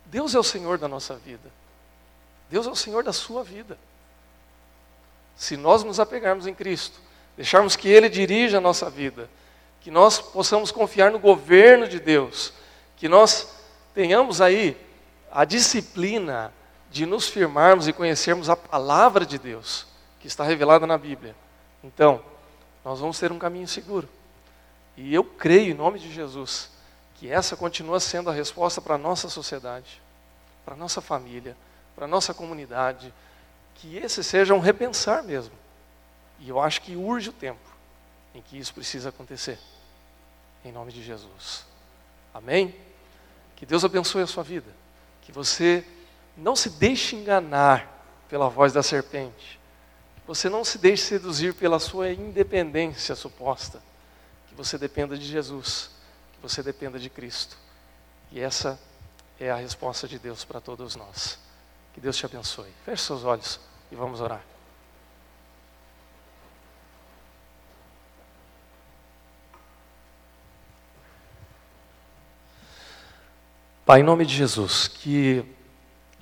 Deus 0.06 0.34
é 0.34 0.38
o 0.38 0.44
Senhor 0.44 0.78
da 0.78 0.88
nossa 0.88 1.16
vida. 1.16 1.50
Deus 2.50 2.66
é 2.66 2.70
o 2.70 2.76
Senhor 2.76 3.02
da 3.02 3.12
sua 3.12 3.44
vida. 3.44 3.78
Se 5.36 5.56
nós 5.56 5.82
nos 5.82 6.00
apegarmos 6.00 6.46
em 6.46 6.54
Cristo, 6.54 7.00
deixarmos 7.36 7.76
que 7.76 7.88
Ele 7.88 8.08
dirija 8.08 8.58
a 8.58 8.60
nossa 8.60 8.88
vida, 8.88 9.28
que 9.80 9.90
nós 9.90 10.20
possamos 10.20 10.70
confiar 10.70 11.10
no 11.10 11.18
governo 11.18 11.86
de 11.86 12.00
Deus, 12.00 12.52
que 12.96 13.08
nós 13.08 13.54
tenhamos 13.92 14.40
aí 14.40 14.76
a 15.30 15.44
disciplina 15.44 16.52
de 16.90 17.04
nos 17.04 17.28
firmarmos 17.28 17.88
e 17.88 17.92
conhecermos 17.92 18.48
a 18.48 18.56
palavra 18.56 19.26
de 19.26 19.38
Deus, 19.38 19.86
que 20.20 20.28
está 20.28 20.44
revelada 20.44 20.86
na 20.86 20.96
Bíblia. 20.96 21.34
Então, 21.82 22.22
nós 22.84 23.00
vamos 23.00 23.18
ter 23.18 23.32
um 23.32 23.38
caminho 23.38 23.66
seguro. 23.66 24.08
E 24.96 25.12
eu 25.12 25.24
creio, 25.24 25.72
em 25.72 25.76
nome 25.76 25.98
de 25.98 26.12
Jesus, 26.12 26.70
que 27.14 27.30
essa 27.30 27.56
continua 27.56 28.00
sendo 28.00 28.30
a 28.30 28.32
resposta 28.32 28.80
para 28.80 28.96
a 28.96 28.98
nossa 28.98 29.28
sociedade, 29.28 30.02
para 30.64 30.74
a 30.74 30.76
nossa 30.76 31.00
família, 31.00 31.56
para 31.94 32.04
a 32.06 32.08
nossa 32.08 32.34
comunidade, 32.34 33.12
que 33.74 33.96
esse 33.96 34.22
seja 34.24 34.54
um 34.54 34.58
repensar 34.58 35.22
mesmo. 35.22 35.54
E 36.40 36.48
eu 36.48 36.60
acho 36.60 36.82
que 36.82 36.96
urge 36.96 37.30
o 37.30 37.32
tempo 37.32 37.74
em 38.34 38.42
que 38.42 38.58
isso 38.58 38.74
precisa 38.74 39.08
acontecer. 39.10 39.58
Em 40.64 40.72
nome 40.72 40.92
de 40.92 41.02
Jesus. 41.02 41.64
Amém? 42.32 42.74
Que 43.54 43.64
Deus 43.64 43.84
abençoe 43.84 44.22
a 44.22 44.26
sua 44.26 44.42
vida. 44.42 44.70
Que 45.22 45.30
você 45.30 45.84
não 46.36 46.56
se 46.56 46.70
deixe 46.70 47.14
enganar 47.14 48.04
pela 48.28 48.48
voz 48.48 48.72
da 48.72 48.82
serpente. 48.82 49.60
Que 50.16 50.26
você 50.26 50.48
não 50.48 50.64
se 50.64 50.78
deixe 50.78 51.04
seduzir 51.04 51.54
pela 51.54 51.78
sua 51.78 52.10
independência 52.10 53.14
suposta. 53.14 53.80
Que 54.48 54.54
você 54.54 54.76
dependa 54.76 55.16
de 55.16 55.24
Jesus. 55.24 55.93
Você 56.44 56.62
dependa 56.62 56.98
de 56.98 57.08
Cristo. 57.08 57.56
E 58.30 58.38
essa 58.38 58.78
é 59.40 59.50
a 59.50 59.56
resposta 59.56 60.06
de 60.06 60.18
Deus 60.18 60.44
para 60.44 60.60
todos 60.60 60.94
nós. 60.94 61.38
Que 61.94 62.00
Deus 62.02 62.18
te 62.18 62.26
abençoe. 62.26 62.70
Feche 62.84 63.02
seus 63.02 63.24
olhos 63.24 63.58
e 63.90 63.94
vamos 63.94 64.20
orar. 64.20 64.42
Pai, 73.86 74.00
em 74.00 74.02
nome 74.02 74.26
de 74.26 74.34
Jesus, 74.34 74.86
que 74.86 75.42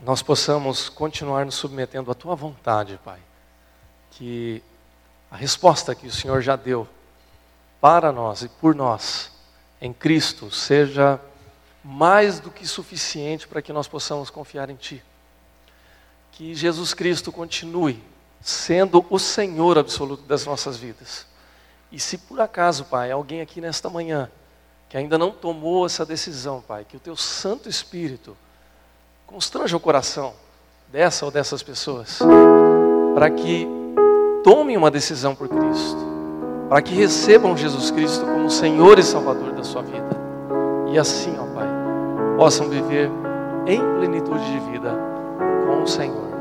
nós 0.03 0.23
possamos 0.23 0.89
continuar 0.89 1.45
nos 1.45 1.57
submetendo 1.57 2.13
à 2.13 2.15
Tua 2.15 2.37
vontade, 2.37 2.97
Pai. 3.05 3.19
Que 4.13 4.63
a 5.29 5.37
resposta 5.37 5.97
que 5.97 6.07
o 6.07 6.13
Senhor 6.13 6.41
já 6.43 6.55
deu 6.55 6.87
para 7.81 8.13
nós 8.13 8.43
e 8.43 8.49
por 8.49 8.73
nós, 8.73 9.32
em 9.83 9.93
Cristo, 9.93 10.49
seja 10.49 11.21
mais 11.83 12.39
do 12.39 12.53
que 12.53 12.65
suficiente 12.65 13.49
para 13.49 13.61
que 13.61 13.73
nós 13.73 13.89
possamos 13.89 14.31
confiar 14.31 14.71
em 14.71 14.77
Ti. 14.77 15.03
Que 16.31 16.55
Jesus 16.55 16.95
Cristo 16.95 17.33
continue 17.33 18.01
sendo 18.41 19.05
o 19.11 19.19
Senhor 19.19 19.77
absoluto 19.77 20.23
das 20.23 20.47
nossas 20.47 20.77
vidas. 20.77 21.27
E 21.91 21.99
se 21.99 22.17
por 22.17 22.41
acaso, 22.41 22.85
Pai, 22.85 23.11
alguém 23.11 23.41
aqui 23.41 23.61
nesta 23.61 23.91
manhã 23.91 24.31
que 24.89 24.97
ainda 24.97 25.19
não 25.19 25.33
tomou 25.33 25.85
essa 25.85 26.07
decisão, 26.07 26.61
Pai, 26.61 26.87
que 26.89 26.97
o 26.97 27.01
Teu 27.01 27.17
Santo 27.17 27.69
Espírito 27.69 28.37
constranja 29.27 29.77
o 29.77 29.81
coração 29.81 30.33
dessa 30.93 31.25
ou 31.25 31.31
dessas 31.31 31.61
pessoas, 31.61 32.21
para 33.15 33.31
que 33.31 33.67
tomem 34.45 34.77
uma 34.77 34.91
decisão 34.93 35.35
por 35.35 35.49
Cristo, 35.49 36.12
para 36.73 36.81
que 36.81 36.95
recebam 36.95 37.55
Jesus 37.55 37.91
Cristo 37.91 38.25
como 38.25 38.49
Senhor 38.49 38.99
e 38.99 39.03
Salvador 39.03 39.53
da 39.53 39.63
sua 39.63 39.83
vida. 39.83 40.09
E 40.91 40.99
assim, 40.99 41.37
ó 41.39 41.45
Pai, 41.55 41.69
possam 42.39 42.67
viver 42.71 43.11
em 43.67 43.79
plenitude 43.99 44.43
de 44.51 44.59
vida 44.71 44.91
com 45.67 45.83
o 45.83 45.87
Senhor. 45.87 46.33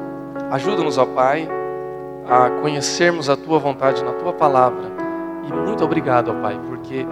Ajuda-nos, 0.50 0.98
ó 0.98 1.06
Pai, 1.06 1.50
a 2.30 2.50
conhecermos 2.62 3.30
a 3.30 3.36
Tua 3.36 3.60
vontade 3.60 4.02
na 4.06 4.14
Tua 4.14 4.32
palavra. 4.32 4.90
E 5.50 5.52
muito 5.52 5.84
obrigado, 5.84 6.32
ó 6.32 6.42
Pai, 6.42 6.58
porque 6.66 7.06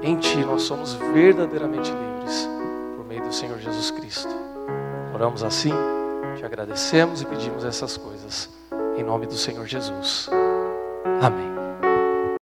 em 0.00 0.14
Ti 0.14 0.44
nós 0.44 0.62
somos 0.62 0.94
verdadeiramente 1.12 1.90
livres 1.90 2.48
por 2.96 3.04
meio 3.04 3.24
do 3.24 3.34
Senhor 3.34 3.58
Jesus 3.58 3.90
Cristo. 3.90 4.32
Oramos 5.12 5.42
assim, 5.42 5.72
te 6.36 6.44
agradecemos 6.44 7.22
e 7.22 7.26
pedimos 7.26 7.64
essas 7.64 7.96
coisas 7.96 8.48
em 8.96 9.02
nome 9.02 9.26
do 9.26 9.34
Senhor 9.34 9.66
Jesus. 9.66 10.30
Amém. 11.20 11.51